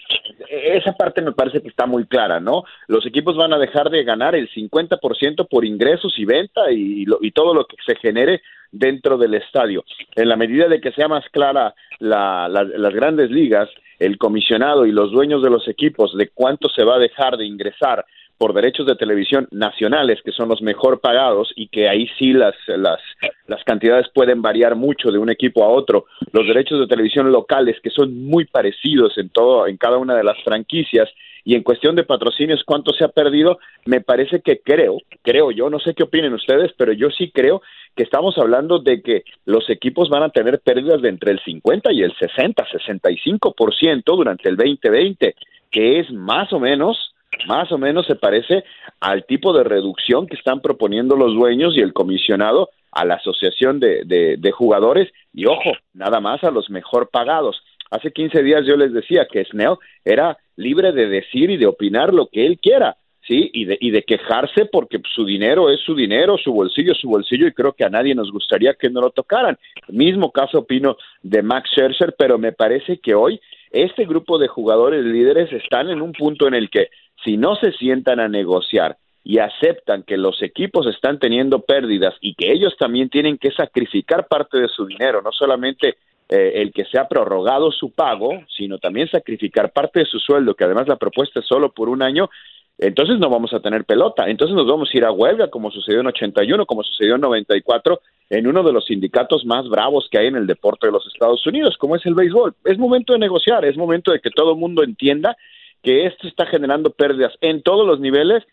esa 0.50 0.94
parte 0.94 1.22
me 1.22 1.32
parece 1.32 1.62
que 1.62 1.68
está 1.68 1.86
muy 1.86 2.06
clara, 2.06 2.40
¿no? 2.40 2.64
Los 2.88 3.06
equipos 3.06 3.38
van 3.38 3.54
a 3.54 3.60
dejar 3.60 3.90
de 3.90 4.04
ganar 4.04 4.36
el 4.36 4.50
50% 4.50 5.48
por 5.48 5.64
ingresos 5.64 6.18
y 6.18 6.26
venta 6.26 6.72
y, 6.72 7.06
y 7.22 7.32
todo 7.32 7.54
lo 7.54 7.66
que 7.66 7.78
se 7.86 7.96
genere 7.98 8.42
dentro 8.72 9.18
del 9.18 9.36
estadio. 9.36 9.86
En 10.16 10.28
la 10.28 10.36
medida 10.36 10.68
de 10.68 10.82
que 10.82 10.92
sea 10.92 11.08
más 11.08 11.24
clara 11.30 11.76
las 12.00 12.94
grandes 12.94 13.30
ligas, 13.30 13.70
el 14.04 14.18
comisionado 14.18 14.86
y 14.86 14.92
los 14.92 15.12
dueños 15.12 15.42
de 15.42 15.50
los 15.50 15.68
equipos 15.70 16.16
de 16.18 16.30
cuánto 16.34 16.68
se 16.68 16.84
va 16.84 16.96
a 16.96 17.00
dejar 17.00 17.38
de 17.38 17.46
ingresar 17.46 18.06
por 18.38 18.54
derechos 18.54 18.86
de 18.86 18.96
televisión 18.96 19.48
nacionales, 19.52 20.22
que 20.24 20.32
son 20.32 20.50
los 20.50 20.62
mejor 20.62 21.00
pagados 21.00 21.52
y 21.56 21.68
que 21.68 21.88
ahí 21.88 22.08
sí 22.18 22.34
las, 22.34 22.56
las, 22.68 23.00
las 23.48 23.64
cantidades 23.64 24.08
pueden 24.14 24.42
variar 24.42 24.76
mucho 24.76 25.12
de 25.12 25.18
un 25.18 25.30
equipo 25.30 25.64
a 25.64 25.70
otro, 25.70 26.06
los 26.32 26.48
derechos 26.48 26.80
de 26.80 26.88
televisión 26.88 27.32
locales, 27.32 27.78
que 27.82 27.90
son 27.90 28.26
muy 28.26 28.46
parecidos 28.46 29.18
en, 29.18 29.30
todo, 29.30 29.68
en 29.68 29.78
cada 29.78 29.98
una 29.98 30.16
de 30.16 30.24
las 30.24 30.42
franquicias, 30.44 31.10
y 31.46 31.56
en 31.56 31.64
cuestión 31.64 31.96
de 31.96 32.06
patrocinios, 32.06 32.64
¿cuánto 32.66 32.94
se 32.94 33.04
ha 33.04 33.10
perdido? 33.10 33.60
Me 33.86 34.02
parece 34.02 34.42
que 34.42 34.62
creo, 34.64 34.98
creo 35.22 35.52
yo, 35.52 35.70
no 35.70 35.80
sé 35.80 35.94
qué 35.94 36.04
opinen 36.04 36.34
ustedes, 36.34 36.72
pero 36.78 36.94
yo 36.94 37.10
sí 37.10 37.32
creo 37.32 37.62
que 37.96 38.04
estamos 38.04 38.38
hablando 38.38 38.80
de 38.80 39.02
que 39.02 39.24
los 39.46 39.70
equipos 39.70 40.10
van 40.10 40.24
a 40.24 40.30
tener 40.30 40.62
pérdidas 40.62 41.02
de 41.02 41.10
entre 41.10 41.32
el 41.32 41.40
50 41.44 41.92
y 41.92 42.02
el 42.02 42.14
60, 42.18 42.66
65% 42.66 44.04
durante 44.06 44.50
el 44.50 44.56
2020, 44.56 45.36
que 45.70 46.00
es 46.00 46.12
más 46.12 46.52
o 46.54 46.60
menos, 46.60 47.13
más 47.48 47.72
o 47.72 47.78
menos 47.78 48.06
se 48.06 48.16
parece 48.16 48.64
al 49.00 49.26
tipo 49.26 49.54
de 49.54 49.64
reducción 49.64 50.28
que 50.28 50.36
están 50.36 50.62
proponiendo 50.62 51.16
los 51.16 51.34
dueños 51.34 51.76
y 51.76 51.82
el 51.82 51.94
comisionado 51.94 52.70
a 52.92 53.06
la 53.06 53.16
asociación 53.16 53.80
de, 53.80 54.04
de, 54.06 54.52
jugadores 54.52 55.12
y 55.34 55.46
ojo, 55.48 55.72
nada 55.94 56.20
más 56.20 56.44
a 56.44 56.52
los 56.52 56.70
mejor 56.70 57.10
pagados. 57.10 57.62
Hace 57.90 58.12
15 58.12 58.44
días 58.44 58.66
yo 58.66 58.78
les 58.78 58.94
decía 58.94 59.28
que 59.32 59.46
Snell 59.46 59.78
era 60.06 60.38
libre 60.56 60.92
de 60.92 61.08
decir 61.08 61.50
y 61.50 61.58
de 61.58 61.66
opinar 61.66 62.14
lo 62.14 62.28
que 62.28 62.46
él 62.46 62.60
quiera 62.62 62.98
sí, 63.28 63.50
y 63.54 63.66
de, 63.66 63.78
y 63.80 63.92
de 63.92 64.04
quejarse 64.04 64.66
porque 64.66 65.02
su 65.14 65.26
dinero 65.26 65.70
es 65.70 65.80
su 65.82 65.96
dinero, 65.96 66.38
su 66.38 66.52
bolsillo 66.52 66.92
es 66.94 67.00
su 67.00 67.10
bolsillo, 67.10 67.48
y 67.48 67.54
creo 67.54 67.74
que 67.74 67.86
a 67.86 67.90
nadie 67.90 68.16
nos 68.16 68.32
gustaría 68.32 68.74
que 68.74 68.90
no 68.90 69.02
lo 69.02 69.12
tocaran. 69.12 69.58
Mismo 69.90 70.32
caso 70.32 70.60
opino 70.60 70.98
de 71.22 71.42
Max 71.42 71.70
Scherzer, 71.72 72.16
pero 72.18 72.38
me 72.38 72.52
parece 72.52 73.00
que 73.00 73.16
hoy 73.16 73.40
este 73.72 74.06
grupo 74.06 74.38
de 74.38 74.48
jugadores 74.48 75.04
líderes 75.04 75.52
están 75.52 75.90
en 75.90 76.02
un 76.02 76.12
punto 76.12 76.48
en 76.48 76.54
el 76.54 76.70
que 76.70 76.90
si 77.24 77.38
no 77.38 77.56
se 77.56 77.72
sientan 77.74 78.20
a 78.20 78.28
negociar 78.28 78.98
y 79.24 79.40
aceptan 79.40 80.04
que 80.04 80.18
los 80.18 80.42
equipos 80.42 80.86
están 80.88 81.18
teniendo 81.18 81.60
pérdidas 81.60 82.16
y 82.20 82.36
que 82.36 82.52
ellos 82.52 82.76
también 82.78 83.10
tienen 83.10 83.38
que 83.38 83.52
sacrificar 83.52 84.28
parte 84.28 84.60
de 84.60 84.68
su 84.68 84.86
dinero, 84.86 85.22
no 85.22 85.32
solamente 85.32 85.96
eh, 86.30 86.54
el 86.56 86.74
que 86.74 86.86
se 86.86 87.00
ha 87.00 87.08
prorrogado 87.08 87.72
su 87.72 87.92
pago, 87.92 88.44
sino 88.56 88.78
también 88.80 89.08
sacrificar 89.10 89.72
parte 89.72 90.00
de 90.00 90.06
su 90.06 90.20
sueldo, 90.20 90.56
que 90.56 90.66
además 90.66 90.88
la 90.88 90.98
propuesta 90.98 91.40
es 91.40 91.46
solo 91.46 91.72
por 91.72 91.90
un 91.90 92.02
año, 92.02 92.30
entonces 92.78 93.20
no 93.20 93.30
vamos 93.30 93.54
a 93.54 93.60
tener 93.60 93.86
pelota. 93.86 94.26
Entonces 94.28 94.56
nos 94.56 94.68
vamos 94.68 94.90
a 94.92 94.98
ir 94.98 95.06
a 95.06 95.12
huelga, 95.12 95.50
como 95.50 95.72
sucedió 95.72 96.02
en 96.02 96.08
81, 96.08 96.66
como 96.66 96.84
sucedió 96.84 97.16
en 97.16 97.22
94, 97.22 98.02
en 98.30 98.48
uno 98.48 98.64
de 98.64 98.74
los 98.74 98.86
sindicatos 98.86 99.46
más 99.46 99.70
bravos 99.70 100.08
que 100.10 100.18
hay 100.18 100.28
en 100.28 100.36
el 100.36 100.48
deporte 100.48 100.88
de 100.88 100.94
los 100.94 101.06
Estados 101.08 101.46
Unidos, 101.46 101.78
como 101.78 101.96
es 101.96 102.06
el 102.06 102.16
béisbol. 102.16 102.56
Es 102.66 102.78
momento 102.78 103.14
de 103.14 103.20
negociar, 103.20 103.64
es 103.66 103.78
momento 103.78 104.12
de 104.12 104.20
que 104.20 104.32
todo 104.32 104.54
el 104.54 104.58
mundo 104.58 104.84
entienda 104.84 105.38
que 105.84 106.06
esto 106.08 106.28
está 106.28 106.46
generando 106.46 106.92
pérdidas 106.92 107.34
en 107.42 107.62
todos 107.62 107.86
los 107.86 108.00
niveles 108.00 108.44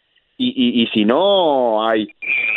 y, 0.42 0.82
y, 0.82 0.86
si 0.86 1.04
no 1.04 1.86
hay 1.86 2.08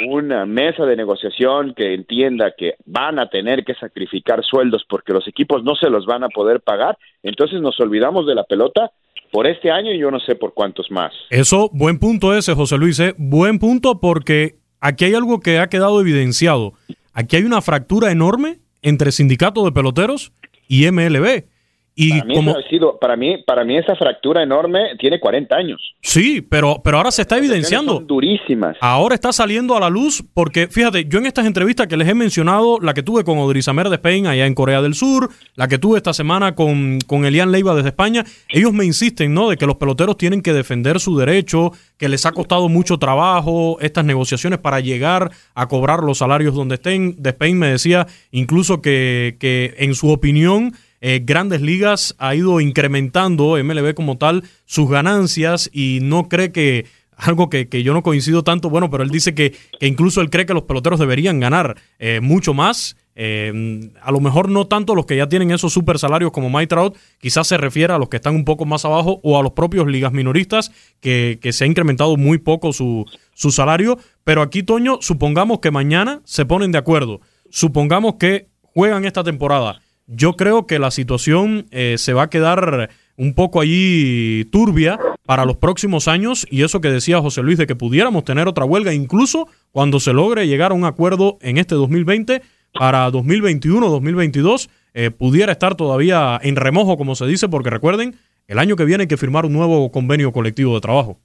una 0.07 0.45
mesa 0.45 0.85
de 0.85 0.95
negociación 0.95 1.73
que 1.75 1.93
entienda 1.93 2.53
que 2.57 2.75
van 2.85 3.19
a 3.19 3.27
tener 3.27 3.65
que 3.65 3.73
sacrificar 3.75 4.41
sueldos 4.41 4.85
porque 4.87 5.11
los 5.11 5.27
equipos 5.27 5.65
no 5.65 5.75
se 5.75 5.89
los 5.89 6.05
van 6.05 6.23
a 6.23 6.29
poder 6.29 6.61
pagar, 6.61 6.97
entonces 7.23 7.59
nos 7.59 7.77
olvidamos 7.81 8.25
de 8.25 8.35
la 8.35 8.45
pelota 8.45 8.91
por 9.33 9.47
este 9.47 9.69
año 9.69 9.91
y 9.91 9.99
yo 9.99 10.11
no 10.11 10.21
sé 10.21 10.35
por 10.35 10.53
cuántos 10.53 10.89
más. 10.91 11.11
Eso, 11.29 11.69
buen 11.73 11.99
punto 11.99 12.33
ese, 12.33 12.53
José 12.53 12.77
Luis, 12.77 13.01
¿eh? 13.01 13.15
buen 13.17 13.59
punto 13.59 13.99
porque 13.99 14.55
aquí 14.79 15.03
hay 15.03 15.15
algo 15.15 15.41
que 15.41 15.59
ha 15.59 15.67
quedado 15.67 15.99
evidenciado. 15.99 16.75
Aquí 17.13 17.35
hay 17.35 17.43
una 17.43 17.61
fractura 17.61 18.11
enorme 18.11 18.59
entre 18.81 19.11
sindicatos 19.11 19.65
de 19.65 19.73
peloteros 19.73 20.31
y 20.69 20.89
MLB. 20.89 21.43
Y 21.95 22.09
para 22.11 22.25
mí, 22.25 22.35
como, 22.35 22.55
sido, 22.69 22.97
para 22.99 23.15
mí, 23.15 23.37
para 23.45 23.63
mí 23.63 23.77
esa 23.77 23.95
fractura 23.95 24.41
enorme 24.41 24.95
tiene 24.97 25.19
40 25.19 25.55
años. 25.55 25.79
Sí, 26.01 26.41
pero, 26.41 26.81
pero 26.83 26.97
ahora 26.97 27.11
se 27.11 27.21
está 27.21 27.37
evidenciando. 27.37 27.95
Son 27.95 28.07
durísimas. 28.07 28.75
Ahora 28.81 29.13
está 29.13 29.31
saliendo 29.31 29.77
a 29.77 29.79
la 29.79 29.89
luz 29.89 30.23
porque, 30.33 30.67
fíjate, 30.67 31.05
yo 31.05 31.19
en 31.19 31.27
estas 31.27 31.45
entrevistas 31.45 31.87
que 31.87 31.95
les 31.95 32.07
he 32.07 32.15
mencionado, 32.15 32.79
la 32.79 32.93
que 32.93 33.03
tuve 33.03 33.23
con 33.23 33.37
Odrizamer 33.37 33.89
de 33.89 33.95
Spain 33.95 34.25
allá 34.25 34.47
en 34.47 34.55
Corea 34.55 34.81
del 34.81 34.95
Sur, 34.95 35.29
la 35.55 35.67
que 35.67 35.77
tuve 35.77 35.97
esta 35.97 36.13
semana 36.13 36.55
con, 36.55 36.99
con 37.05 37.25
Elian 37.25 37.51
Leiva 37.51 37.75
desde 37.75 37.89
España, 37.89 38.23
ellos 38.49 38.73
me 38.73 38.85
insisten, 38.85 39.33
¿no? 39.33 39.49
De 39.49 39.57
que 39.57 39.67
los 39.67 39.75
peloteros 39.75 40.17
tienen 40.17 40.41
que 40.41 40.53
defender 40.53 40.99
su 40.99 41.17
derecho, 41.17 41.71
que 41.97 42.09
les 42.09 42.25
ha 42.25 42.31
costado 42.31 42.69
mucho 42.69 42.97
trabajo 42.97 43.77
estas 43.81 44.03
negociaciones 44.03 44.59
para 44.59 44.79
llegar 44.79 45.29
a 45.53 45.67
cobrar 45.67 46.01
los 46.01 46.17
salarios 46.17 46.55
donde 46.55 46.75
estén. 46.75 47.21
De 47.21 47.29
Spain 47.29 47.57
me 47.57 47.67
decía 47.67 48.07
incluso 48.31 48.81
que, 48.81 49.37
que 49.39 49.75
en 49.77 49.93
su 49.93 50.11
opinión, 50.11 50.73
eh, 51.05 51.19
Grandes 51.21 51.61
Ligas 51.61 52.15
ha 52.17 52.33
ido 52.33 52.61
incrementando 52.61 53.61
MLB 53.61 53.93
como 53.93 54.17
tal 54.17 54.45
sus 54.63 54.89
ganancias 54.89 55.69
y 55.73 55.99
no 56.01 56.29
cree 56.29 56.53
que 56.53 56.85
algo 57.17 57.49
que, 57.49 57.67
que, 57.67 57.83
yo 57.83 57.93
no 57.93 58.03
coincido 58.03 58.45
tanto, 58.45 58.69
bueno, 58.69 58.89
pero 58.89 59.03
él 59.03 59.09
dice 59.09 59.35
que, 59.35 59.53
que 59.81 59.87
incluso 59.87 60.21
él 60.21 60.29
cree 60.29 60.45
que 60.45 60.53
los 60.53 60.63
peloteros 60.63 61.01
deberían 61.01 61.41
ganar 61.41 61.75
eh, 61.99 62.21
mucho 62.21 62.53
más. 62.53 62.95
Eh, 63.15 63.91
a 64.01 64.11
lo 64.13 64.21
mejor 64.21 64.47
no 64.47 64.67
tanto 64.67 64.95
los 64.95 65.05
que 65.05 65.17
ya 65.17 65.27
tienen 65.27 65.51
esos 65.51 65.73
super 65.73 65.99
salarios 65.99 66.31
como 66.31 66.49
Mike 66.49 66.67
Trout, 66.67 66.97
quizás 67.19 67.47
se 67.47 67.57
refiere 67.57 67.91
a 67.91 67.97
los 67.97 68.07
que 68.07 68.15
están 68.15 68.33
un 68.33 68.45
poco 68.45 68.63
más 68.63 68.85
abajo 68.85 69.19
o 69.23 69.37
a 69.37 69.43
los 69.43 69.51
propios 69.51 69.87
ligas 69.87 70.13
minoristas 70.13 70.71
que, 71.01 71.37
que 71.41 71.51
se 71.51 71.65
ha 71.65 71.67
incrementado 71.67 72.15
muy 72.15 72.37
poco 72.37 72.71
su, 72.71 73.05
su 73.33 73.51
salario. 73.51 73.99
Pero 74.23 74.41
aquí, 74.41 74.63
Toño, 74.63 74.99
supongamos 75.01 75.59
que 75.59 75.69
mañana 75.69 76.21
se 76.23 76.45
ponen 76.45 76.71
de 76.71 76.77
acuerdo. 76.77 77.19
Supongamos 77.49 78.15
que 78.15 78.47
juegan 78.73 79.03
esta 79.03 79.25
temporada 79.25 79.81
yo 80.15 80.33
creo 80.33 80.67
que 80.67 80.79
la 80.79 80.91
situación 80.91 81.65
eh, 81.71 81.95
se 81.97 82.13
va 82.13 82.23
a 82.23 82.29
quedar 82.29 82.89
un 83.15 83.35
poco 83.35 83.61
allí 83.61 84.45
turbia 84.45 84.99
para 85.25 85.45
los 85.45 85.57
próximos 85.57 86.07
años 86.07 86.47
y 86.49 86.63
eso 86.63 86.81
que 86.81 86.89
decía 86.89 87.19
José 87.19 87.43
Luis 87.43 87.57
de 87.57 87.67
que 87.67 87.75
pudiéramos 87.75 88.23
tener 88.23 88.47
otra 88.47 88.65
huelga 88.65 88.93
incluso 88.93 89.47
cuando 89.71 89.99
se 89.99 90.13
logre 90.13 90.47
llegar 90.47 90.71
a 90.71 90.75
un 90.75 90.85
acuerdo 90.85 91.37
en 91.41 91.57
este 91.57 91.75
2020 91.75 92.41
para 92.73 93.09
2021 93.11 93.87
2022 93.87 94.69
eh, 94.95 95.11
pudiera 95.11 95.51
estar 95.51 95.75
todavía 95.75 96.39
en 96.41 96.55
remojo 96.55 96.97
como 96.97 97.15
se 97.15 97.27
dice 97.27 97.49
porque 97.49 97.69
recuerden 97.69 98.15
el 98.47 98.59
año 98.59 98.75
que 98.75 98.85
viene 98.85 99.03
hay 99.03 99.07
que 99.07 99.17
firmar 99.17 99.45
un 99.45 99.53
nuevo 99.53 99.91
convenio 99.91 100.31
colectivo 100.31 100.75
de 100.75 100.81
trabajo. 100.81 101.17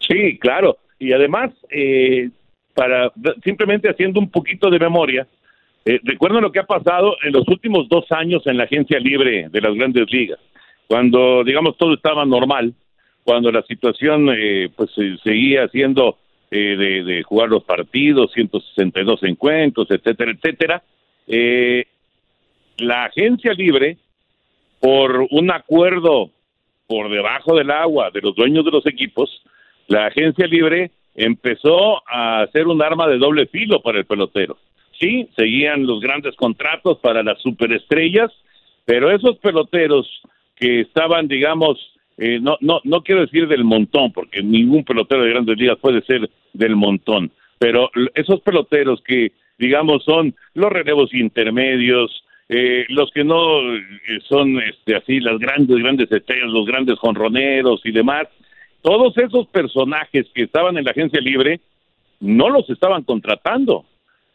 Sí 0.00 0.38
claro. 0.38 0.78
Y 0.98 1.12
además 1.12 1.52
eh, 1.70 2.30
para 2.74 3.12
simplemente 3.44 3.88
haciendo 3.88 4.18
un 4.18 4.30
poquito 4.30 4.70
de 4.70 4.78
memoria 4.78 5.26
eh, 5.84 6.00
recuerden 6.04 6.42
lo 6.42 6.52
que 6.52 6.60
ha 6.60 6.64
pasado 6.64 7.16
en 7.22 7.32
los 7.32 7.46
últimos 7.48 7.88
dos 7.88 8.04
años 8.10 8.46
en 8.46 8.58
la 8.58 8.64
agencia 8.64 8.98
libre 8.98 9.48
de 9.50 9.60
las 9.60 9.74
grandes 9.74 10.10
ligas, 10.10 10.38
cuando, 10.86 11.42
digamos, 11.44 11.76
todo 11.76 11.94
estaba 11.94 12.24
normal, 12.24 12.74
cuando 13.24 13.52
la 13.52 13.62
situación 13.62 14.28
eh, 14.36 14.70
pues 14.74 14.90
seguía 15.22 15.68
siendo 15.68 16.18
eh, 16.50 16.76
de, 16.76 17.04
de, 17.04 17.22
jugar 17.22 17.48
los 17.48 17.62
partidos, 17.64 18.32
162 18.32 19.22
encuentros, 19.22 19.88
etcétera, 19.90 20.32
etcétera. 20.32 20.82
Eh, 21.28 21.84
la 22.78 23.04
agencia 23.04 23.52
libre, 23.52 23.98
por 24.80 25.26
un 25.30 25.50
acuerdo 25.50 26.30
por 26.88 27.08
debajo 27.08 27.54
del 27.54 27.70
agua 27.70 28.10
de 28.10 28.20
los 28.20 28.34
dueños 28.34 28.64
de 28.64 28.72
los 28.72 28.86
equipos, 28.86 29.42
la 29.86 30.06
agencia 30.06 30.46
libre 30.46 30.90
empezó 31.14 32.02
a 32.08 32.46
ser 32.52 32.66
un 32.66 32.82
arma 32.82 33.06
de 33.06 33.18
doble 33.18 33.46
filo 33.46 33.80
para 33.80 33.98
el 33.98 34.06
pelotero 34.06 34.56
sí, 35.00 35.28
seguían 35.36 35.86
los 35.86 36.00
grandes 36.00 36.36
contratos 36.36 36.98
para 36.98 37.22
las 37.22 37.40
superestrellas, 37.40 38.30
pero 38.84 39.10
esos 39.10 39.38
peloteros 39.38 40.06
que 40.56 40.80
estaban, 40.80 41.26
digamos, 41.26 41.78
eh, 42.18 42.38
no, 42.40 42.58
no, 42.60 42.80
no 42.84 43.02
quiero 43.02 43.22
decir 43.22 43.48
del 43.48 43.64
montón, 43.64 44.12
porque 44.12 44.42
ningún 44.42 44.84
pelotero 44.84 45.22
de 45.22 45.30
grandes 45.30 45.56
ligas 45.56 45.78
puede 45.78 46.02
ser 46.02 46.28
del 46.52 46.76
montón, 46.76 47.32
pero 47.58 47.90
esos 48.14 48.40
peloteros 48.42 49.02
que, 49.02 49.32
digamos, 49.58 50.04
son 50.04 50.34
los 50.54 50.70
relevos 50.70 51.14
intermedios, 51.14 52.24
eh, 52.48 52.84
los 52.88 53.10
que 53.12 53.24
no 53.24 53.74
eh, 53.74 53.80
son 54.28 54.60
este, 54.60 54.96
así 54.96 55.20
las 55.20 55.38
grandes, 55.38 55.78
grandes 55.78 56.10
estrellas, 56.12 56.48
los 56.48 56.66
grandes 56.66 56.98
jonroneros 56.98 57.80
y 57.84 57.92
demás, 57.92 58.26
todos 58.82 59.16
esos 59.18 59.46
personajes 59.48 60.26
que 60.34 60.42
estaban 60.42 60.76
en 60.76 60.84
la 60.84 60.90
agencia 60.90 61.20
libre 61.20 61.60
no 62.18 62.50
los 62.50 62.68
estaban 62.68 63.04
contratando 63.04 63.84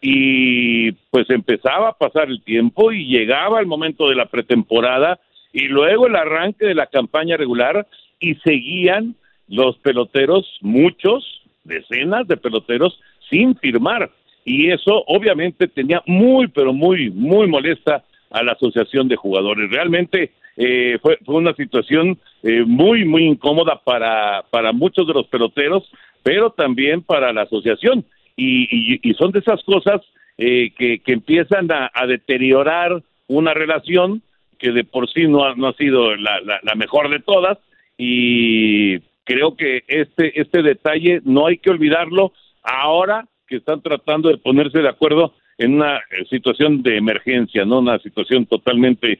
y 0.02 0.92
pues 1.12 1.30
empezaba 1.30 1.90
a 1.90 1.98
pasar 1.98 2.30
el 2.30 2.42
tiempo 2.44 2.92
y 2.92 3.06
llegaba 3.08 3.60
el 3.60 3.66
momento 3.66 4.10
de 4.10 4.16
la 4.16 4.26
pretemporada 4.26 5.20
y 5.54 5.68
luego 5.68 6.08
el 6.08 6.16
arranque 6.16 6.66
de 6.66 6.76
la 6.76 6.88
campaña 6.88 7.38
regular 7.38 7.88
y 8.20 8.36
seguían 8.36 9.16
los 9.48 9.78
peloteros, 9.78 10.46
muchos, 10.62 11.42
decenas 11.64 12.28
de 12.28 12.38
peloteros, 12.38 13.00
sin 13.30 13.56
firmar. 13.58 14.12
Y 14.44 14.70
eso 14.70 15.04
obviamente 15.08 15.68
tenía 15.68 16.04
muy, 16.06 16.48
pero 16.48 16.74
muy, 16.74 17.10
muy 17.10 17.48
molesta 17.48 18.04
a 18.30 18.44
la 18.44 18.52
asociación 18.52 19.08
de 19.08 19.16
jugadores. 19.16 19.72
Realmente 19.72 20.32
eh, 20.58 20.98
fue, 21.02 21.18
fue, 21.26 21.36
una 21.36 21.54
situación 21.54 22.18
eh, 22.44 22.64
muy, 22.66 23.06
muy 23.06 23.24
incómoda 23.26 23.82
para, 23.84 24.44
para 24.50 24.72
muchos 24.72 25.08
de 25.08 25.14
los 25.14 25.28
peloteros, 25.28 25.90
pero 26.22 26.52
también 26.52 27.02
para 27.02 27.34
la 27.34 27.44
asociación 27.44 28.06
y, 28.36 28.64
y, 28.96 29.00
y 29.02 29.14
son 29.14 29.32
de 29.32 29.40
esas 29.40 29.64
cosas 29.64 30.02
eh, 30.38 30.72
que, 30.78 31.00
que, 31.00 31.14
empiezan 31.14 31.70
a, 31.72 32.08
deteriorar 32.08 33.02
una 33.28 33.54
relación 33.54 34.22
que 34.60 34.72
de 34.72 34.84
por 34.84 35.10
sí 35.10 35.28
no 35.28 35.46
ha, 35.46 35.56
no 35.56 35.68
ha 35.68 35.74
sido 35.74 36.16
la, 36.16 36.42
la, 36.42 36.60
la, 36.62 36.76
mejor 36.76 37.10
de 37.10 37.20
todas 37.20 37.58
y 37.98 39.00
creo 39.24 39.56
que 39.56 39.84
este, 39.88 40.40
este 40.40 40.62
detalle 40.62 41.22
no 41.24 41.48
hay 41.48 41.58
que 41.58 41.70
olvidarlo 41.70 42.34
ahora 42.64 43.28
que 43.48 43.58
están 43.58 43.82
tratando 43.82 44.30
de 44.30 44.38
ponerse 44.38 44.80
de 44.80 44.90
acuerdo 44.90 45.34
en 45.58 45.76
una 45.76 45.98
eh, 45.98 46.26
situación 46.30 46.82
de 46.84 46.98
emergencia, 46.98 47.64
no 47.64 47.80
una 47.80 48.00
situación 48.00 48.46
totalmente 48.46 49.20